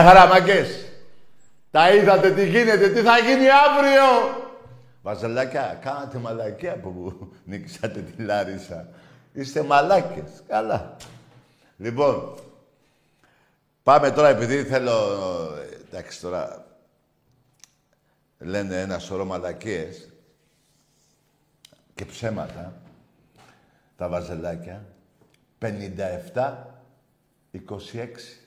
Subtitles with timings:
[0.00, 0.84] Γεια χαραμαγκές.
[1.70, 4.38] Τα είδατε τι γίνεται, τι θα γίνει αύριο.
[5.02, 7.14] Βαζελάκια, κάνατε μαλακία που
[7.44, 8.88] νίκησατε τη Λάρισα.
[9.32, 10.42] Είστε μαλάκες.
[10.48, 10.96] Καλά.
[11.76, 12.34] Λοιπόν,
[13.82, 14.92] πάμε τώρα επειδή θέλω...
[15.86, 16.66] Εντάξει τώρα,
[18.38, 20.08] λένε ένα σωρό μαλακίες
[21.94, 22.72] και ψέματα
[23.96, 24.84] τα βαζελάκια.
[25.60, 25.68] 57,
[27.52, 28.39] 26.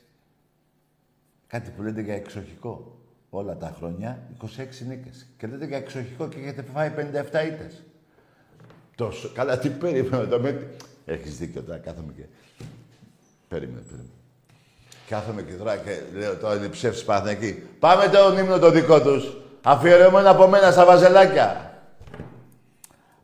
[1.53, 4.47] Κάτι που λέτε για εξοχικό όλα τα χρόνια, 26
[4.87, 5.27] νίκες.
[5.37, 6.99] Και λέτε για εξοχικό και έχετε φάει 57
[7.47, 7.83] ήττες.
[8.95, 9.31] Τόσο.
[9.33, 10.67] Καλά, τι περίμενα το με...
[11.05, 12.23] Έχεις δίκιο τώρα, κάθομαι και...
[13.47, 14.09] Περίμενε, περίμενε.
[15.07, 17.63] Κάθομαι και τώρα και λέω τώρα είναι ψεύσεις εκεί.
[17.79, 19.37] Πάμε το ύμνο το δικό τους.
[19.63, 21.73] Αφιερωμένο από μένα στα βαζελάκια.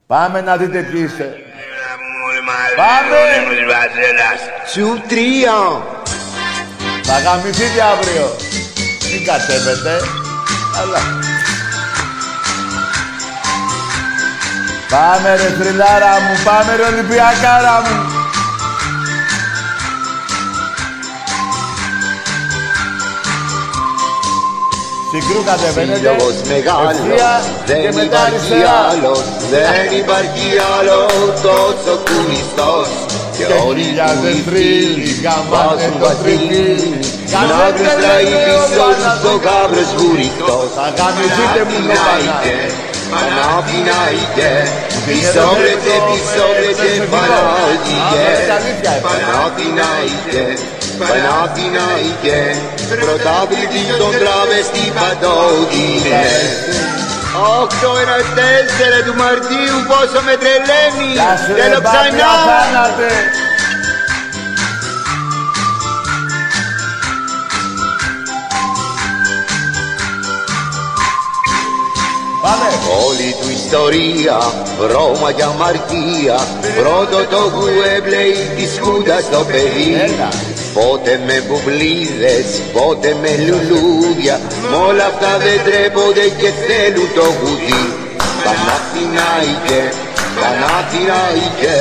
[0.05, 1.35] Πάμε να δείτε ποιοι είστε.
[2.75, 3.17] Πάμε!
[4.67, 5.97] Σου τρία.
[7.11, 8.35] Θα γαμηθείτε αύριο.
[9.11, 9.93] Μην κατέβετε.
[10.81, 11.01] Αλλά...
[14.89, 17.97] Πάμε ρε θρυλάρα μου, πάμε ρε Ολυμπιακάρα μου.
[25.11, 28.77] Συγκρού κατεβαίνετε, Σύλλογος μεγάλος, ευθεία δεν και μετά υπάρχει αριστερά.
[28.91, 29.23] άλλος,
[29.53, 30.47] δεν υπάρχει
[30.77, 30.99] άλλο
[31.45, 32.89] τόσο κουνιστός.
[33.39, 33.45] Και
[33.77, 36.99] χιλιάδες τρίλοι γαμάνε το τριβίλι
[37.33, 42.71] Κανόντε πίσω στο Παναδός Κάμπρες γουριτός Θα γαμιζείτε μου το Παναδός
[43.13, 44.53] Παναθηναϊκέ
[45.05, 50.45] Πισόβρετε, πισόβρετε, Παναθηναϊκέ Παναθηναϊκέ
[51.01, 52.41] Παναθηναϊκέ
[53.01, 56.98] Πρωτάβλητη των τραβεστή παντόδινες
[57.39, 58.17] 8 ένα
[59.01, 61.11] 4 του Μαρτίου πόσο με τρελαίνει.
[61.59, 62.31] Θέλω ξανά
[73.07, 74.37] Όλη του ιστορία,
[74.91, 76.39] Ρώμα για μαρτία
[76.81, 80.58] Πρώτο το γουέμπλεϊ της Χούντας το παιδί.
[80.73, 84.35] Πότε με μπουμπλίδες, πότε με λουλούδια
[84.71, 87.85] Μ' όλα αυτά δεν τρέπονται και θέλουν το γουδί.
[88.45, 89.83] Παναθηναϊκέ,
[90.41, 91.79] Παναθηναϊκέ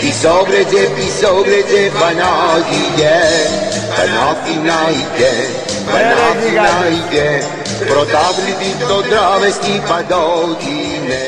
[0.00, 3.18] Πίσω βρετζε, πίσω βρετζε, Πανάγιγε
[3.94, 5.34] Παναθηναϊκέ,
[5.92, 7.30] Παναθηναϊκέ
[7.90, 11.24] Πρωτάβλητη το τράβεστη παντότινε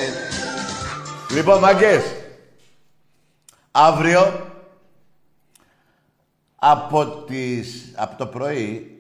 [1.37, 2.03] Λοιπόν, μαγκές.
[3.71, 4.33] Αύριο,
[6.57, 8.91] από, τις, από το πρωί,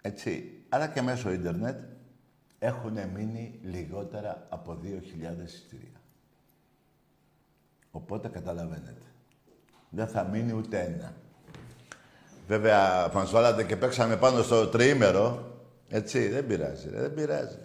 [0.00, 1.80] έτσι, αλλά και μέσω ίντερνετ,
[2.58, 6.00] έχουν μείνει λιγότερα από 2.000 εισιτήρια.
[7.90, 9.06] Οπότε καταλαβαίνετε.
[9.90, 11.14] Δεν θα μείνει ούτε ένα.
[12.46, 15.54] Βέβαια, μας βάλατε και παίξαμε πάνω στο τριήμερο.
[15.88, 17.58] Έτσι, δεν πειράζει, ρε, δεν πειράζει.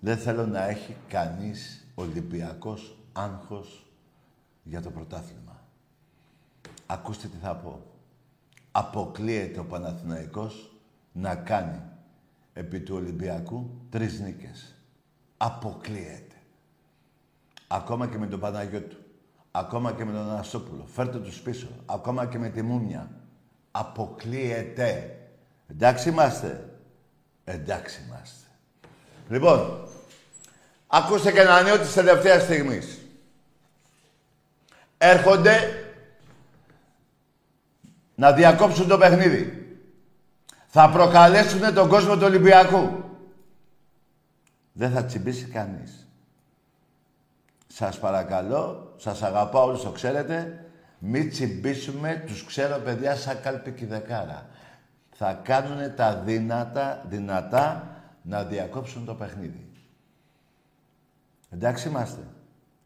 [0.00, 3.86] Δεν θέλω να έχει κανείς Ολυμπιακός άγχος
[4.62, 5.45] για το πρωτάθλημα.
[6.86, 7.82] Ακούστε τι θα πω.
[8.72, 10.70] Αποκλείεται ο Παναθηναϊκός
[11.12, 11.82] να κάνει
[12.52, 14.74] επί του Ολυμπιακού τρεις νίκες.
[15.36, 16.36] Αποκλείεται.
[17.66, 18.96] Ακόμα και με τον Παναγιώτου.
[19.50, 20.86] Ακόμα και με τον Αναστόπουλο.
[20.86, 21.68] Φέρτε τους πίσω.
[21.86, 23.10] Ακόμα και με τη Μούνια.
[23.70, 25.18] Αποκλείεται.
[25.66, 26.70] Εντάξει είμαστε.
[27.44, 28.46] Εντάξει είμαστε.
[29.28, 29.88] Λοιπόν,
[30.86, 33.00] ακούστε και ένα νέο της τελευταίας στιγμής.
[34.98, 35.85] Έρχονται
[38.16, 39.66] να διακόψουν το παιχνίδι.
[40.66, 43.04] Θα προκαλέσουν τον κόσμο του Ολυμπιακού.
[44.72, 46.08] Δεν θα τσιμπήσει κανείς.
[47.66, 50.64] Σας παρακαλώ, σας αγαπάω όλους το ξέρετε,
[50.98, 54.46] μην τσιμπήσουμε τους ξέρω παιδιά σαν κάλπη και δεκάρα.
[55.12, 57.90] Θα κάνουν τα δυνατά, δυνατά
[58.22, 59.66] να διακόψουν το παιχνίδι.
[61.50, 62.20] Εντάξει είμαστε.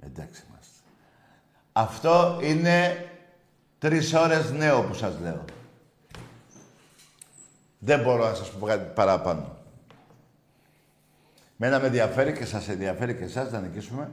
[0.00, 0.74] Εντάξει είμαστε.
[1.72, 3.09] Αυτό είναι
[3.80, 5.44] τρεις ώρες νέο που σας λέω.
[7.78, 9.56] Δεν μπορώ να σας πω κάτι παραπάνω.
[11.56, 14.12] Μένα με ενδιαφέρει και σας ενδιαφέρει και εσάς να νικήσουμε.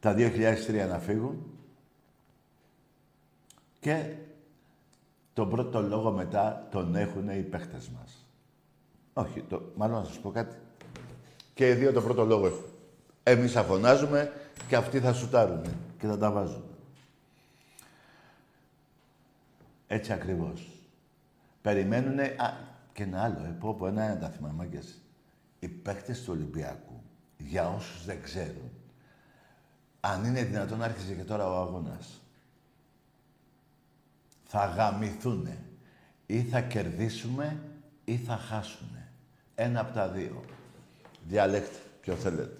[0.00, 1.46] Τα 2.003 να φύγουν.
[3.80, 4.14] Και
[5.32, 8.26] τον πρώτο λόγο μετά τον έχουν οι παίχτες μας.
[9.12, 10.56] Όχι, το, μάλλον να σας πω κάτι.
[11.54, 12.64] Και οι δύο τον πρώτο λόγο έχουν.
[13.22, 14.32] Εμείς θα φωνάζουμε
[14.68, 15.62] και αυτοί θα σουτάρουν
[15.98, 16.75] και θα τα βάζουν.
[19.86, 20.68] Έτσι ακριβώς.
[21.62, 22.22] Περιμένουνε...
[22.22, 22.52] Α,
[22.92, 24.98] και ένα άλλο, ε, πω, πω, ένα, ένα τα θυμάμαι, μάγκες.
[25.58, 27.02] Οι παίχτες του Ολυμπιακού,
[27.36, 28.70] για όσους δεν ξέρουν,
[30.00, 32.20] αν είναι δυνατόν άρχισε και τώρα ο αγώνας,
[34.44, 35.58] θα γαμηθούνε.
[36.26, 37.62] Ή θα κερδίσουμε
[38.04, 39.08] ή θα χάσουμε.
[39.54, 40.40] Ένα από τα δύο.
[41.28, 42.56] Διαλέξτε ποιο θέλετε.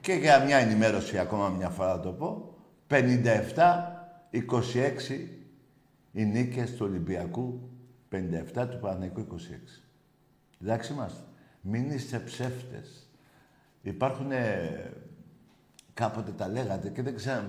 [0.00, 2.54] Και για μια ενημέρωση ακόμα μια φορά θα το πω.
[2.88, 2.96] 57-26
[6.14, 7.68] οι νίκες του Ολυμπιακού.
[8.10, 9.82] 57 του Παναθηναϊκού 26.
[10.62, 11.22] Εντάξει είμαστε.
[11.60, 13.08] Μην είστε ψεύτες.
[13.82, 14.30] Υπάρχουν
[15.94, 17.42] κάποτε τα λέγατε και δεν ξέρω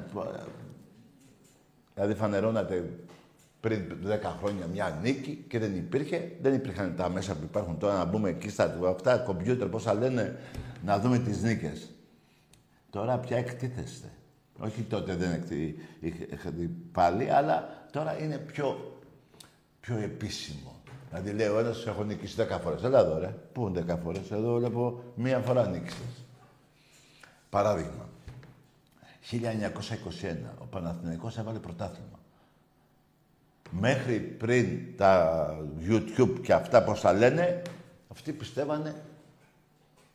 [1.93, 2.89] Δηλαδή φανερώνατε
[3.59, 6.37] πριν 10 χρόνια μια νίκη και δεν υπήρχε.
[6.41, 10.39] Δεν υπήρχαν τα μέσα που υπάρχουν τώρα να μπούμε εκεί στα αυτά, κομπιούτερ, πόσα λένε,
[10.83, 11.89] να δούμε τις νίκες.
[12.89, 14.07] Τώρα πια εκτίθεστε.
[14.59, 15.75] Όχι τότε δεν εκτι...
[16.31, 18.97] είχατε πάλι, αλλά τώρα είναι πιο,
[19.79, 20.81] πιο επίσημο.
[21.09, 22.83] Δηλαδή λέει ο ένας έχω νικήσει 10 φορές.
[22.83, 23.35] Έλα εδώ ρε.
[23.53, 26.25] Πού είναι 10 φορές; Εδώ βλέπω μία φορά νίκησες.
[27.49, 28.09] Παράδειγμα.
[29.31, 32.19] 1921 ο Παναθηναϊκός έβαλε πρωτάθλημα.
[33.69, 35.47] μέχρι πριν τα
[35.87, 37.61] YouTube και αυτά πώς τα λένε,
[38.11, 38.95] αυτοί πιστεύανε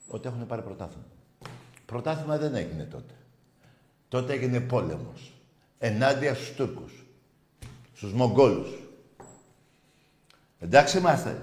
[0.09, 1.07] ότι έχουν πάρει πρωτάθλημα.
[1.87, 3.15] Πρωτάθλημα δεν έγινε τότε.
[4.09, 5.33] Τότε έγινε πόλεμος.
[5.79, 7.00] Ενάντια στους Τούρκους.
[8.01, 8.69] Στους Μογγόλους.
[10.59, 11.43] Εντάξει είμαστε.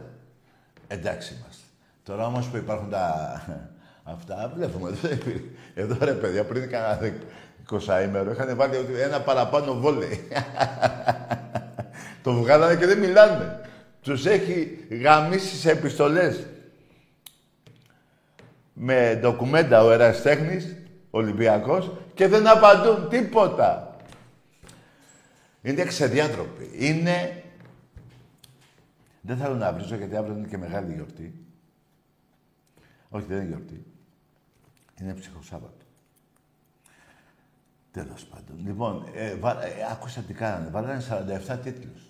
[0.88, 1.64] Εντάξει είμαστε.
[2.04, 3.42] Τώρα όμως που υπάρχουν τα...
[4.04, 4.98] Αυτά βλέπουμε.
[5.74, 7.00] Εδώ ρε παιδιά, πριν κάνα
[7.70, 10.28] 20 ημέρο είχαν βάλει ένα παραπάνω βόλεϊ.
[12.24, 13.60] Το βγάλανε και δεν μιλάνε.
[14.02, 16.46] Τους έχει γαμίσει σε επιστολές.
[18.74, 20.76] Με ντοκουμέντα ο εραστέχνης,
[21.10, 23.87] Ολυμπιακός, και δεν απαντούν τίποτα.
[25.68, 26.70] Είναι ξεδιάτροποι.
[26.74, 27.44] Είναι...
[29.22, 31.46] Δεν θέλω να βρίζω γιατί αύριο είναι και μεγάλη γιορτή.
[33.10, 33.86] Όχι, δεν είναι γιορτή.
[35.02, 35.86] Είναι ψυχοσάββατο.
[37.92, 38.66] Τέλος πάντων.
[38.66, 39.66] Λοιπόν, ε, βα...
[39.66, 40.70] ε, άκουσα τι κάνανε.
[40.70, 41.04] Βάλανε
[41.50, 42.02] 47 τίτλους.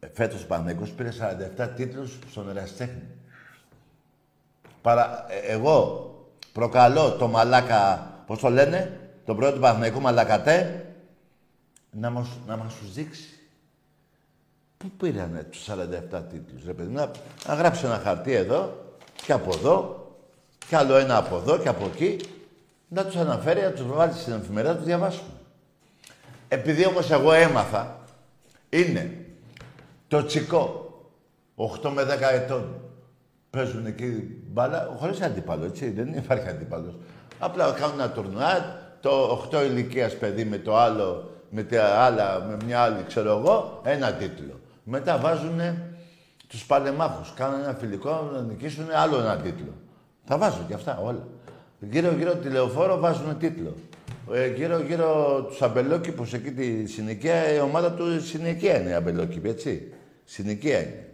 [0.00, 1.10] Ε, φέτος ο Παναγικός πήρε
[1.58, 3.02] 47 τίτλους στον εραστέχνη.
[4.82, 5.26] Παρα...
[5.28, 6.10] Ε, εγώ
[6.52, 10.86] προκαλώ το μαλάκα, πώς το λένε, τον πρώτο Παναγικό μαλακατέ,
[11.92, 13.28] να μας, να μας τους δείξει.
[14.76, 17.10] Πού πήρανε τους 47 τίτλους, ρε παιδί, να,
[17.46, 18.86] να γράψει ένα χαρτί εδώ
[19.24, 20.06] και από εδώ
[20.68, 22.16] και άλλο ένα από εδώ και από εκεί,
[22.88, 25.30] να τους αναφέρει, να τους βάλει στην εφημερίδα, να τους διαβάσουμε.
[26.48, 27.98] Επειδή όμως εγώ έμαθα,
[28.68, 29.26] είναι
[30.08, 30.92] το τσικό,
[31.56, 32.80] 8 με 10 ετών,
[33.50, 36.94] παίζουν εκεί μπάλα, χωρίς αντίπαλο, έτσι, δεν υπάρχει αντίπαλος.
[37.38, 42.56] Απλά κάνουν ένα τουρνουά, το 8 ηλικίας παιδί με το άλλο, με, τα άλλα, με
[42.64, 44.60] μια άλλη, ξέρω εγώ, ένα τίτλο.
[44.84, 45.60] Μετά βάζουν
[46.48, 49.72] τους παλεμάχους, κάνουν ένα φιλικό να νικήσουν άλλο ένα τίτλο.
[50.24, 51.26] Θα βάζουν και αυτά όλα.
[51.80, 53.74] Γύρω-γύρω τηλεοφόρο βάζουν τίτλο.
[54.32, 59.92] Ε, γύρω-γύρω τους αμπελόκηπους εκεί τη συνοικία, η ομάδα του συνοικία είναι η αμπελόκηπη, έτσι.
[60.24, 61.08] Συνοικία είναι.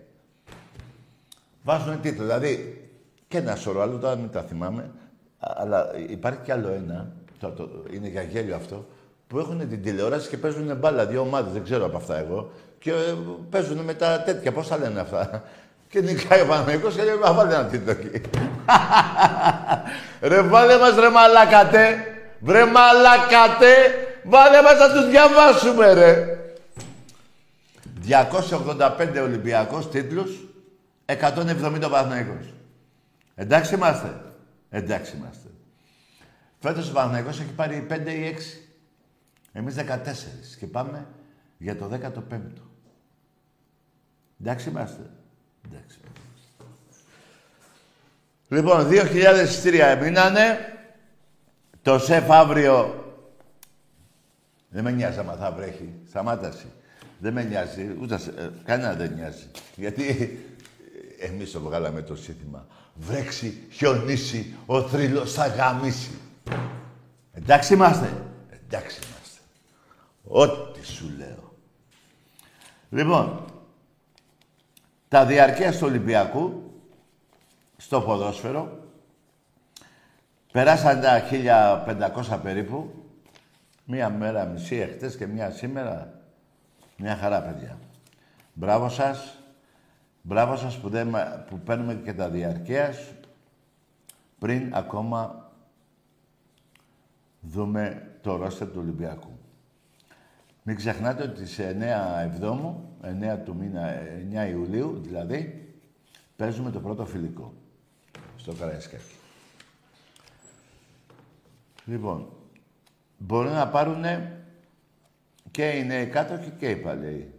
[1.63, 2.25] Βάζουν τίτλο.
[2.25, 2.83] Δηλαδή
[3.29, 4.91] και ένα σωρό άλλο, τώρα μην τα θυμάμαι.
[5.39, 8.87] Αλλά υπάρχει κι άλλο ένα, το, το, είναι για γέλιο αυτό,
[9.29, 11.07] που έχουν την τηλεόραση και παίζουν μπάλα.
[11.07, 12.51] Δύο ομάδες, δεν ξέρω από αυτά εγώ.
[12.79, 13.15] Και ε,
[13.51, 15.45] παίζουν με τα τέτοια, πώς τα λένε αυτά.
[15.89, 18.21] Και νικάει ο Παναγικός και λέει, βάλε ένα τίτλο εκεί.
[20.31, 21.97] ρε βάλε μας ρε μαλάκατε.
[22.41, 23.75] Βρε μαλάκατε.
[24.25, 26.39] Βάλε μας να τους διαβάσουμε ρε.
[28.09, 30.31] 285 Ολυμπιακός τίτλους,
[31.07, 32.55] 170 ο Παναγικός.
[33.35, 34.21] Εντάξει είμαστε.
[34.71, 35.49] Εντάξει είμαστε.
[36.61, 38.68] Φέτος ο Παναγικός έχει πάρει 5 ή 6.
[39.59, 39.79] Εμείς 14
[40.59, 41.07] και πάμε
[41.59, 42.41] για το 15ο.
[44.41, 45.11] Εντάξει είμαστε.
[45.71, 45.99] Εντάξει.
[48.49, 50.59] Λοιπόν, 2.000 εισιτήρια έμεινανε.
[51.83, 53.03] Το σεφ αύριο...
[54.69, 55.93] Δεν με νοιάζει άμα θα βρέχει.
[56.09, 56.67] Σταμάταση.
[57.19, 57.97] Δεν με νοιάζει.
[58.01, 59.51] Ούτε ε, κανένα δεν νοιάζει.
[59.77, 60.39] Γιατί
[61.19, 62.67] εμείς το βγάλαμε το σύνθημα.
[62.95, 66.19] Βρέξει, χιονίσει, ο θρύλος θα γαμίσει.
[67.33, 68.13] Εντάξει είμαστε.
[68.53, 69.18] Εντάξει είμαστε.
[70.29, 71.53] Ό,τι σου λέω.
[72.91, 73.45] Λοιπόν,
[75.09, 76.73] τα διαρκεία του Ολυμπιακού,
[77.77, 78.79] στο ποδόσφαιρο,
[80.53, 81.23] περάσαν τα
[82.31, 82.91] 1500 περίπου,
[83.85, 86.21] μία μέρα μισή εχθές και μία σήμερα,
[86.97, 87.79] μια χαρά παιδιά.
[88.53, 89.39] Μπράβο σας,
[90.23, 91.15] μπράβο σας που, δεν,
[91.49, 93.13] που παίρνουμε και τα διαρκείας
[94.39, 95.51] πριν ακόμα
[97.41, 99.38] δούμε το ρόστερ του Ολυμπιακού.
[100.69, 103.95] Μην ξεχνάτε ότι σε 9 Εβδόμου, 9 του μήνα,
[104.47, 105.69] 9 Ιουλίου δηλαδή,
[106.37, 107.53] παίζουμε το πρώτο φιλικό
[108.37, 109.15] στο Καραϊσκάκι.
[111.85, 112.29] Λοιπόν,
[113.19, 114.05] μπορεί να πάρουν
[115.51, 117.33] και οι νέοι κάτοχοι και οι παλαιοί.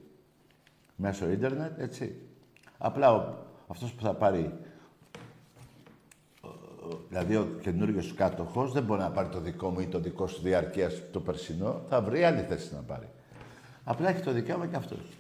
[0.96, 2.22] Μέσω ίντερνετ, έτσι.
[2.78, 3.36] Απλά ο,
[3.68, 4.54] αυτός που θα πάρει,
[7.10, 10.42] δηλαδή ο καινούριο κάτοχος, δεν μπορεί να πάρει το δικό μου ή το δικό σου
[10.42, 13.10] διαρκείας το περσινό, θα βρει άλλη θέση να πάρει.
[13.84, 15.18] Απλά έχει το δικαίωμα και αυτός.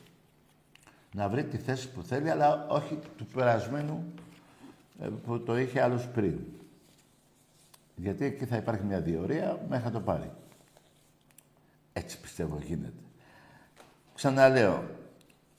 [1.14, 4.14] Να βρει τη θέση που θέλει, αλλά όχι του περασμένου
[5.02, 6.40] ε, που το είχε άλλος πριν.
[7.96, 10.32] Γιατί εκεί θα υπάρχει μια διορία μέχρι να το πάρει.
[11.94, 12.94] Έτσι πιστεύω γίνεται.
[14.16, 14.84] Ξαναλέω,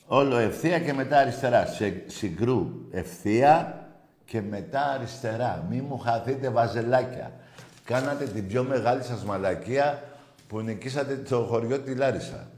[0.07, 1.66] όλο ευθεία και μετά αριστερά.
[1.66, 3.85] Σε συγκρού ευθεία
[4.25, 5.66] και μετά αριστερά.
[5.71, 7.33] Μη μου χαθείτε βαζελάκια.
[7.85, 10.02] Κάνατε την πιο μεγάλη σας μαλακία
[10.49, 12.49] που νικήσατε το χωριό τη Λάρισα.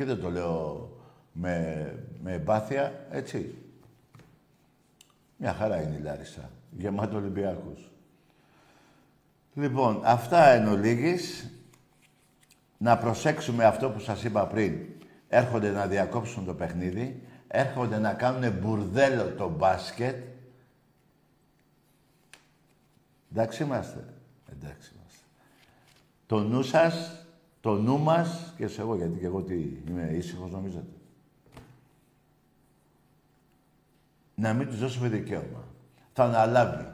[0.00, 0.90] Και δεν το λέω
[1.32, 3.58] με, με εμπάθεια, έτσι.
[5.36, 6.50] Μια χαρά είναι η Λάρισα.
[6.70, 7.90] Γεμάτο Ολυμπιακούς.
[9.54, 11.50] Λοιπόν, αυτά εν ολίγης.
[12.78, 14.86] Να προσέξουμε αυτό που σας είπα πριν.
[15.28, 20.24] έρχονται να διακόψουν το παιχνίδι, έρχονται να κάνουν μπουρδέλο το μπάσκετ.
[23.32, 24.04] Εντάξει είμαστε.
[24.52, 25.24] Εντάξει είμαστε.
[26.26, 27.19] Το νου σας,
[27.60, 29.54] το νου μας, και σε εγώ, γιατί και εγώ τι,
[29.88, 30.90] είμαι ήσυχος νομίζετε.
[34.34, 35.64] Να μην τους δώσουμε δικαίωμα.
[36.12, 36.92] Θα αναλάβει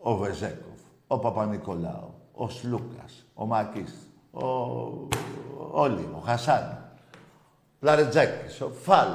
[0.00, 3.94] ο Βεζέκοφ, ο Παπα-Νικολάου, ο Σλούκας, ο Μακής,
[4.30, 4.46] ο...
[5.70, 6.90] όλοι, ο Χασάν,
[7.80, 9.08] Λαρετζάκης, ο Φάλ,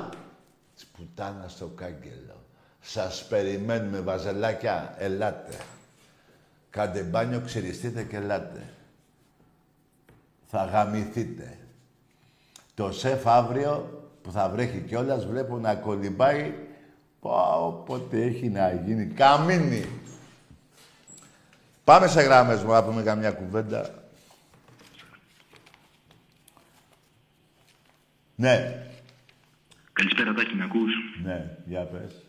[0.73, 2.45] της πουτάνας στο κάγκελο.
[2.79, 5.57] Σας περιμένουμε, βαζελάκια, ελάτε.
[6.69, 8.69] Κάντε μπάνιο, ξυριστείτε και ελάτε.
[10.53, 11.57] Θα γαμηθείτε.
[12.73, 16.53] Το σεφ αύριο που θα βρέχει κιόλας βλέπω να κολυμπάει
[17.19, 19.05] όποτε έχει να γίνει.
[19.05, 19.85] Καμίνι.
[21.83, 23.89] Πάμε σε γράμμες μου, να πούμε καμιά κουβέντα.
[28.35, 28.85] Ναι.
[29.93, 30.91] Καλησπέρα, Τάκη, με ακούς;
[31.23, 32.25] Ναι, για πες.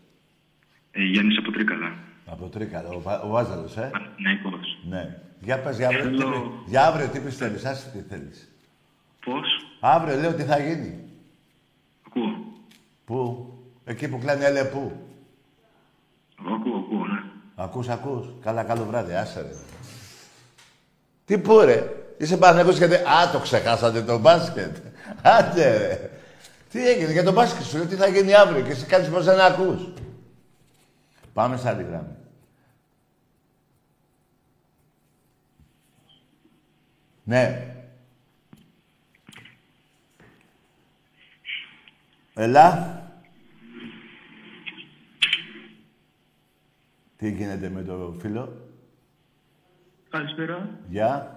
[0.93, 1.93] Ε, Γιάννης από Τρίκαλα.
[2.27, 4.79] Από Τρίκαλα, ο, Βα- ο Βάζαλος, ε; Ναι, πώς.
[4.89, 5.21] Ναι.
[5.43, 8.49] Για πες, για αύριο, τι, Θέλω- πι- για αύριο τι πιστεύεις, άσε τι θέλεις.
[9.25, 9.47] Πώς;
[9.81, 10.99] Αύριο λέω τι θα γίνει.
[12.07, 12.23] Ακούω.
[13.05, 13.53] Πού,
[13.85, 14.93] εκεί που κλαίνει έλε πού;
[16.47, 17.23] Εγώ ακούω, ακούω, ναι.
[17.55, 18.27] Ακούς, ακούς.
[18.43, 19.49] Καλά, καλό βράδυ, άσε ρε.
[21.25, 22.95] Τι πού ρε; Είσαι Παναθηναϊκός γιατί...
[22.95, 24.77] Α, το ξεχάσατε το μπάσκετ.
[25.23, 26.11] Άντε ρε.
[26.71, 29.25] Τι έγινε για το μπάσκετ σου, λέω τι θα γίνει αύριο και εσύ κάνεις πως
[29.25, 29.89] δεν ακούς.
[31.33, 32.17] Πάμε σε άλλη γράμμη.
[37.25, 37.67] Ναι.
[42.35, 43.01] Ελά.
[47.17, 48.71] Τι γίνεται με το φίλο;
[50.11, 50.69] Καλησπέρα.
[50.89, 51.37] Γεια.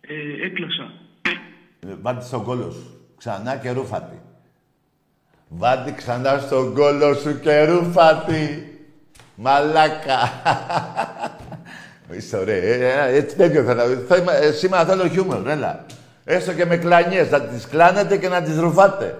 [0.00, 0.92] Ε, έκλασα.
[1.86, 3.06] Ε, Βάντι στον κόλο σου.
[3.16, 4.20] Ξανά και ρούφατη.
[5.48, 8.68] Βάντι ξανά στον κόλο σου και ρούφατη.
[9.36, 10.18] Μαλάκα.
[12.10, 12.56] Είσαι ωραία.
[12.56, 13.82] Ε, ε, έτσι τέτοιο θέλω.
[14.08, 15.84] Θα, ε, σήμερα θέλω χιούμορ, έλα.
[16.24, 17.30] Έστω και με κλανιές.
[17.30, 19.18] Να τις κλάνετε και να τις ρουφάτε.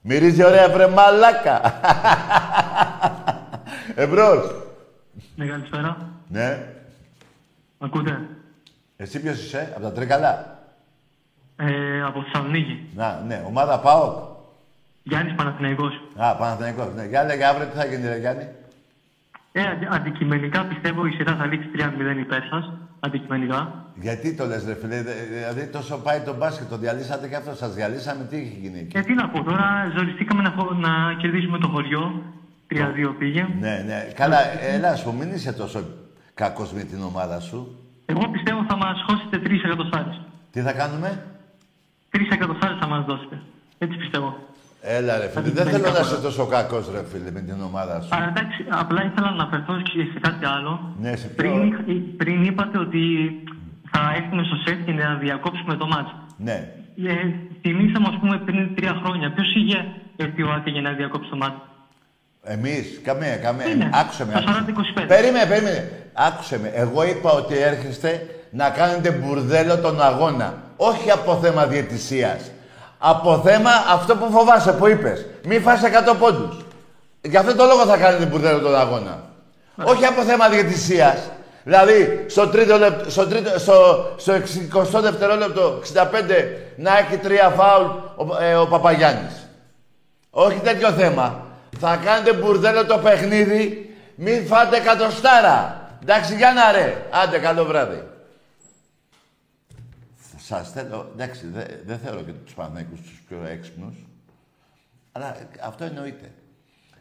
[0.00, 1.60] Μυρίζει ωραία, βρε μαλάκα.
[3.94, 4.54] Εμπρός.
[5.34, 5.96] Ναι, καλησπέρα.
[6.28, 6.66] Ναι.
[7.78, 8.20] Ακούτε;
[8.96, 10.58] Εσύ ποιος είσαι, από τα Τρίκαλα.
[11.56, 12.88] Ε, από Θεσσαλονίκη.
[12.94, 14.36] Να, ναι, ομάδα ΠΑΟΚ.
[15.02, 16.00] Γιάννης Παναθηναϊκός.
[16.16, 16.88] Α, Παναθηναϊκός.
[16.94, 17.04] Ναι.
[17.04, 18.48] Για λέγε αύριο τι θα γίνει, ρε Γιάννη;
[19.58, 22.72] Ε, αντι- αντικειμενικά πιστεύω η σειρά θα λήξει 3-0 υπέρ σας.
[23.00, 23.84] Αντικειμενικά.
[23.94, 27.54] Γιατί το λες, ρε φίλε, δε- δηλαδή τόσο πάει το μπάσκετ, το διαλύσατε και αυτό,
[27.54, 31.14] σας διαλύσαμε, τι έχει γίνει εκεί; Ε, τι να πω τώρα, ζοριστήκαμε να, χω- να
[31.18, 32.22] κερδίσουμε το χωριό.
[32.68, 33.46] 3-2 πήγε.
[33.60, 33.98] Ναι, ναι.
[34.14, 34.38] Καλά,
[34.74, 35.80] έλα, ας πούμε, μην είσαι τόσο
[36.34, 37.78] κακός με την ομάδα σου.
[38.06, 40.20] Εγώ πιστεύω θα μας χώσετε 3 εκατοστάρες.
[40.50, 41.22] Τι θα κάνουμε;
[42.10, 43.40] 3 εκατοστάρες θα μας δώσετε.
[43.78, 44.36] Έτσι πιστεύω.
[44.88, 48.14] Έλα, ρε φίλε, δεν θέλω να είσαι τόσο κακός, ρε φίλε, με την ομάδα σου.
[48.16, 50.94] Α, εντάξει, απλά ήθελα να αναφερθώ και σε κάτι άλλο.
[51.00, 53.02] Ναι, σε ποιο; Πριν, πριν είπατε ότι
[53.92, 56.10] θα έρθουμε στο σεφ και να διακόψουμε το μάτς.
[56.36, 56.58] Ναι.
[57.06, 57.14] Ε,
[57.62, 59.32] θυμήσαμε, ας πούμε, πριν τρία χρόνια.
[59.32, 59.78] Ποιος είχε
[60.16, 61.58] έρθει ο Άκη για να διακόψει το μάτς.
[62.42, 63.66] Εμείς, καμία, καμία.
[63.66, 63.90] Είναι.
[63.92, 64.32] Άκουσε με.
[64.32, 64.92] Το άκουσε.
[65.02, 65.04] 40-25.
[65.06, 65.80] Περίμενε, περίμενε.
[66.12, 66.68] Άκουσε με.
[66.74, 70.48] Εγώ είπα ότι έρχεστε να κάνετε μπουρδέλο τον αγώνα.
[70.76, 72.50] Όχι από θέμα διαιτησίας.
[72.98, 75.26] Από θέμα αυτό που φοβάσαι, που είπες.
[75.44, 76.56] Μη φας 100 πόντους.
[77.20, 79.20] Γι' αυτό το λόγο θα κάνετε μπουρδέλο τον αγώνα.
[79.84, 81.18] Όχι από θέμα διαιτησίας.
[81.64, 84.32] Δηλαδή, στο, τρίτο λεπτό, στο, τρίτο, στο, στο
[84.98, 86.02] 60 δευτερόλεπτο, 65,
[86.76, 89.48] να έχει τρία φάουλ ο, ε, ο Παπαγιάννης.
[90.30, 91.46] Όχι τέτοιο θέμα.
[91.80, 95.80] Θα κάνετε μπουρδέλο το παιχνίδι, μην φάτε εκατοστάρα.
[96.02, 97.06] Εντάξει, για να ρε.
[97.10, 98.02] Άντε, καλό βράδυ.
[100.46, 104.06] Σας θέλω, εντάξει, δεν δεν θεωρώ και τους Παναθηναϊκούς τους πιο έξυπνους.
[105.12, 106.34] Αλλά ε, αυτό εννοείται.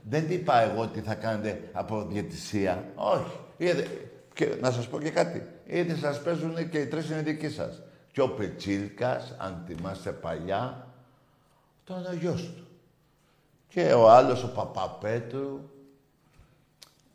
[0.01, 2.91] Δεν είπα εγώ ότι θα κάνετε από διαιτησία.
[2.95, 3.39] Όχι.
[3.58, 3.88] Είδε,
[4.34, 5.43] και να σας πω και κάτι.
[5.65, 7.81] Ήδη σας παίζουν και οι τρεις είναι δικοί σας.
[8.12, 10.88] Και ο Πετσίλκας, αν θυμάστε παλιά,
[11.84, 12.67] ήταν ο γιος του.
[13.67, 15.60] Και ο άλλος, ο Παπαπέτρου.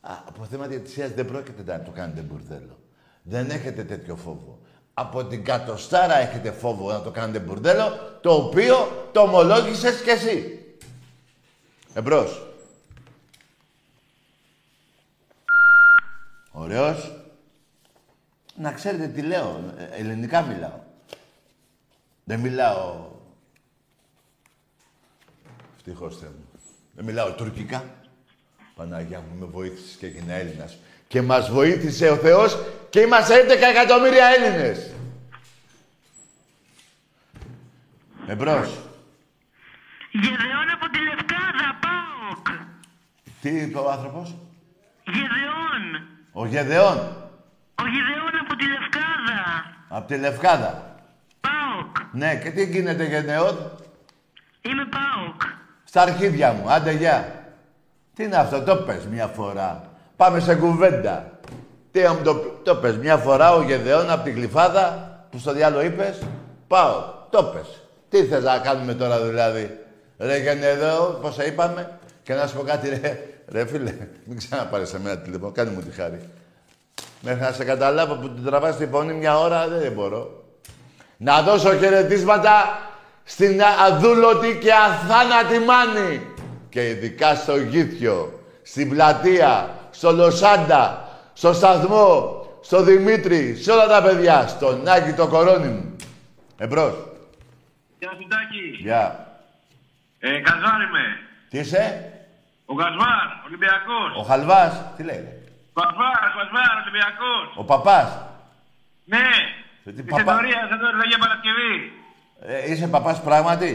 [0.00, 2.78] Α, από θέμα διαιτησίας δεν πρόκειται να το κάνετε μπουρδέλο.
[3.22, 4.58] Δεν έχετε τέτοιο φόβο.
[5.00, 10.64] Από την κατοστάρα έχετε φόβο να το κάνετε μπουρδέλο, το οποίο το ομολόγησες κι εσύ.
[11.94, 12.46] Εμπρός.
[16.52, 17.12] Ωραίος.
[18.56, 19.74] Να ξέρετε τι λέω.
[19.78, 20.78] ε, Ελληνικά μιλάω.
[22.24, 23.08] Δεν μιλάω...
[25.76, 26.44] Ευτυχώς Θεέ μου.
[26.94, 27.84] Δεν μιλάω τουρκικά.
[28.74, 30.76] Παναγιά μου, με βοήθησες και έγινα Έλληνας.
[31.08, 32.58] Και μας βοήθησε ο Θεός
[32.90, 34.89] και είμαστε 11 εκατομμύρια Έλληνες.
[38.30, 38.78] Εμπρός.
[40.12, 42.46] Γεδεών από τη Λευκάδα, ΠΑΟΚ.
[43.40, 44.34] Τι είπε ο άνθρωπος;
[45.04, 45.82] Γεδεών.
[46.32, 46.98] Ο Γεδεών.
[47.74, 49.40] Ο Γεδεών από τη Λευκάδα.
[49.88, 50.96] Από τη Λευκάδα.
[51.40, 51.96] ΠΑΟΚ.
[52.12, 53.72] Ναι, και τι γίνεται Γεδεών.
[54.60, 55.42] Είμαι ΠΑΟΚ.
[55.84, 56.70] Στα αρχίδια μου.
[56.70, 57.44] Άντε, γεια.
[58.14, 59.90] Τι είναι αυτό, το πες μια φορά.
[60.16, 61.38] Πάμε σε κουβέντα.
[61.90, 65.52] Τι να μου το, το πες μια φορά ο Γεδεών από τη Γλυφάδα, που στο
[65.52, 66.22] διάλογο είπες;
[66.66, 67.18] Πάω.
[67.30, 67.79] Το πες.
[68.10, 69.78] Τι θες να κάνουμε τώρα δηλαδή;
[70.18, 73.24] Ρε Γενεδέο, πώς σε είπαμε; Και να σου πω κάτι ρε.
[73.48, 73.94] Ρε φίλε,
[74.24, 75.52] μην ξαναπάρεις σε μένα τηλέφωνο.
[75.52, 76.20] Κάνε μου τη χάρη.
[77.20, 80.44] Μέχρι να σε καταλάβω που την τραβάς τη φωνή μια ώρα δεν μπορώ.
[81.16, 82.78] Να δώσω χαιρετίσματα
[83.24, 86.26] στην αδούλωτη και αθάνατη μάνη.
[86.68, 94.02] Και ειδικά στο Γήθιο, στην πλατεία, στο Λοσάντα, στο σταθμό, στο Δημήτρη, σε όλα τα
[94.02, 95.96] παιδιά, στον Άκη το κορώνι μου.
[96.58, 97.09] Εμπρός.
[98.00, 98.66] Γεια σου Τάκη.
[98.86, 99.02] Γεια.
[100.20, 101.04] Ε, Καζάρ είμαι.
[101.50, 101.84] Τι είσαι,
[102.72, 104.10] Ο Κασβάρ, Ολυμπιακός.
[104.20, 105.32] ο Χαλβάς, τι λέει, ρε.
[105.78, 107.46] Κασβάρ, Κασβάρ, Ολυμπιακός.
[107.60, 108.08] ο Παπάς.
[109.12, 109.26] Ναι.
[109.86, 111.74] Ε, τι Της παπά- Ενωρίας, εδώ είναι για Παρασκευή.
[112.50, 113.72] Ε, είσαι παπάς πράγματι;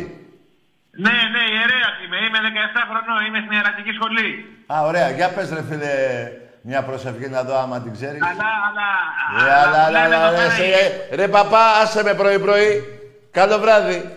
[1.06, 2.18] Ναι, ναι, ιερέας είμαι.
[2.26, 3.26] Είμαι 17 χρονών.
[3.26, 4.30] Είμαι στην ιερατική σχολή.
[4.74, 5.10] Α, ωραία.
[5.18, 5.94] Για πες, ρε φίλε,
[6.62, 8.22] μια προσευχή να δω άμα την ξέρεις.
[8.30, 8.90] Αλλά, αλλά...
[9.46, 10.72] Ρε, αλλά, αλλά, λέμε αλλά, εδώ ρε, πέρα σε- η-
[11.12, 12.72] ε, ρε, παπά, άσε με πρωί-πρωί.
[13.36, 14.16] Καλό βράδυ.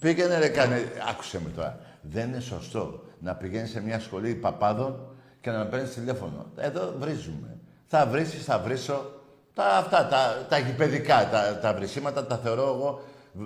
[0.00, 0.92] Πήγαινε, ρε, κάνε.
[1.10, 1.78] Άκουσε με τώρα.
[2.00, 6.46] Δεν είναι σωστό να πηγαίνεις σε μια σχολή παπάδων και να παίρνεις τηλέφωνο.
[6.56, 7.56] Εδώ βρίζουμε.
[7.86, 9.12] Θα βρίσει, θα βρίσω.
[9.54, 13.02] Τα, αυτά, τα, τα γηπαιδικά, τα, τα βρυσίματα τα θεωρώ εγώ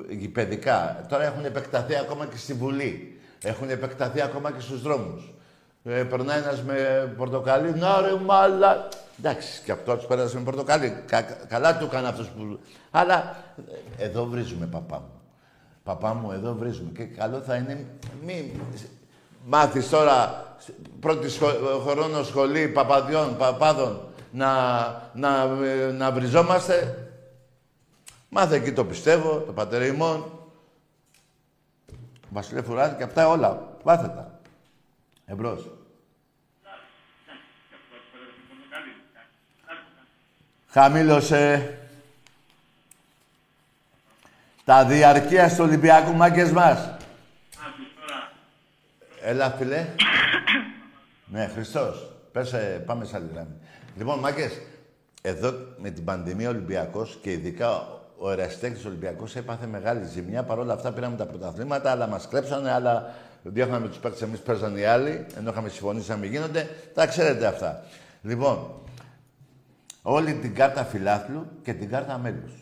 [0.08, 1.04] γηπαιδικά.
[1.08, 3.20] Τώρα έχουν επεκταθεί ακόμα και στη Βουλή.
[3.42, 5.34] Έχουν επεκταθεί ακόμα και στους δρόμους.
[5.84, 8.88] Ε, περνάει ένας με πορτοκαλί, να ρε μάλα.
[9.22, 11.02] Εντάξει, και αυτό του πέρασε με πορτοκαλί.
[11.06, 12.58] Κα- καλά του έκανε αυτός που...
[12.90, 13.36] Αλλά
[13.96, 15.20] ε, εδώ βρίζουμε, παπά μου.
[15.84, 16.90] Παπά μου, εδώ βρίζουμε.
[16.96, 17.86] Και καλό θα είναι
[18.24, 18.52] μη
[19.46, 21.46] μάθεις τώρα σ- πρώτη σχο...
[21.86, 24.00] χρόνο σχολή παπαδιών, παπάδων
[24.32, 24.52] να,
[25.14, 27.04] να, ε, να βριζόμαστε.
[28.28, 30.24] Μάθε εκεί το πιστεύω, το πατέρα ημών.
[32.30, 33.76] Βασιλέ Φουράδη και αυτά όλα.
[33.84, 34.38] Μάθε τα.
[35.26, 35.70] Εμπρός.
[40.72, 41.74] Χαμήλωσε
[44.64, 46.90] τα διαρκεία του Ολυμπιακού μάγκες μας.
[49.22, 49.86] Έλα, φίλε.
[51.24, 52.12] ναι, Χριστός.
[52.32, 53.54] Πες, ε, πάμε σε άλλη γραμμή.
[53.96, 54.60] Λοιπόν, μάγκες,
[55.22, 57.86] εδώ με την πανδημία ο Ολυμπιακός και ειδικά
[58.18, 60.42] ο εραστέχνης Ολυμπιακός έπαθε μεγάλη ζημιά.
[60.42, 64.76] Παρ' όλα αυτά πήραμε τα πρωταθλήματα, αλλά μας κλέψανε, αλλά διώχναμε τους παίκτες, εμείς παίζαν
[64.76, 66.68] οι άλλοι, ενώ είχαμε συμφωνήσει να μην γίνονται.
[66.94, 67.84] Τα ξέρετε αυτά.
[68.22, 68.80] Λοιπόν,
[70.02, 72.52] όλη την κάρτα φιλάθλου και την κάρτα μέλους.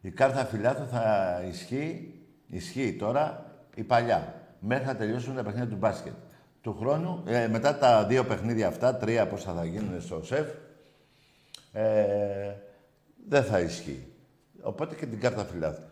[0.00, 2.14] Η κάρτα φιλάθλου θα ισχύει,
[2.46, 4.34] ισχύει τώρα η παλιά.
[4.58, 6.12] Μέχρι να τελειώσουν τα παιχνίδια του μπάσκετ.
[6.60, 10.48] Του χρόνου, ε, μετά τα δύο παιχνίδια αυτά, τρία πόσα θα γίνουν στο ΣΕΦ,
[11.72, 12.54] ε,
[13.28, 14.06] δεν θα ισχύει.
[14.62, 15.84] Οπότε και την κάρτα φιλάθλου.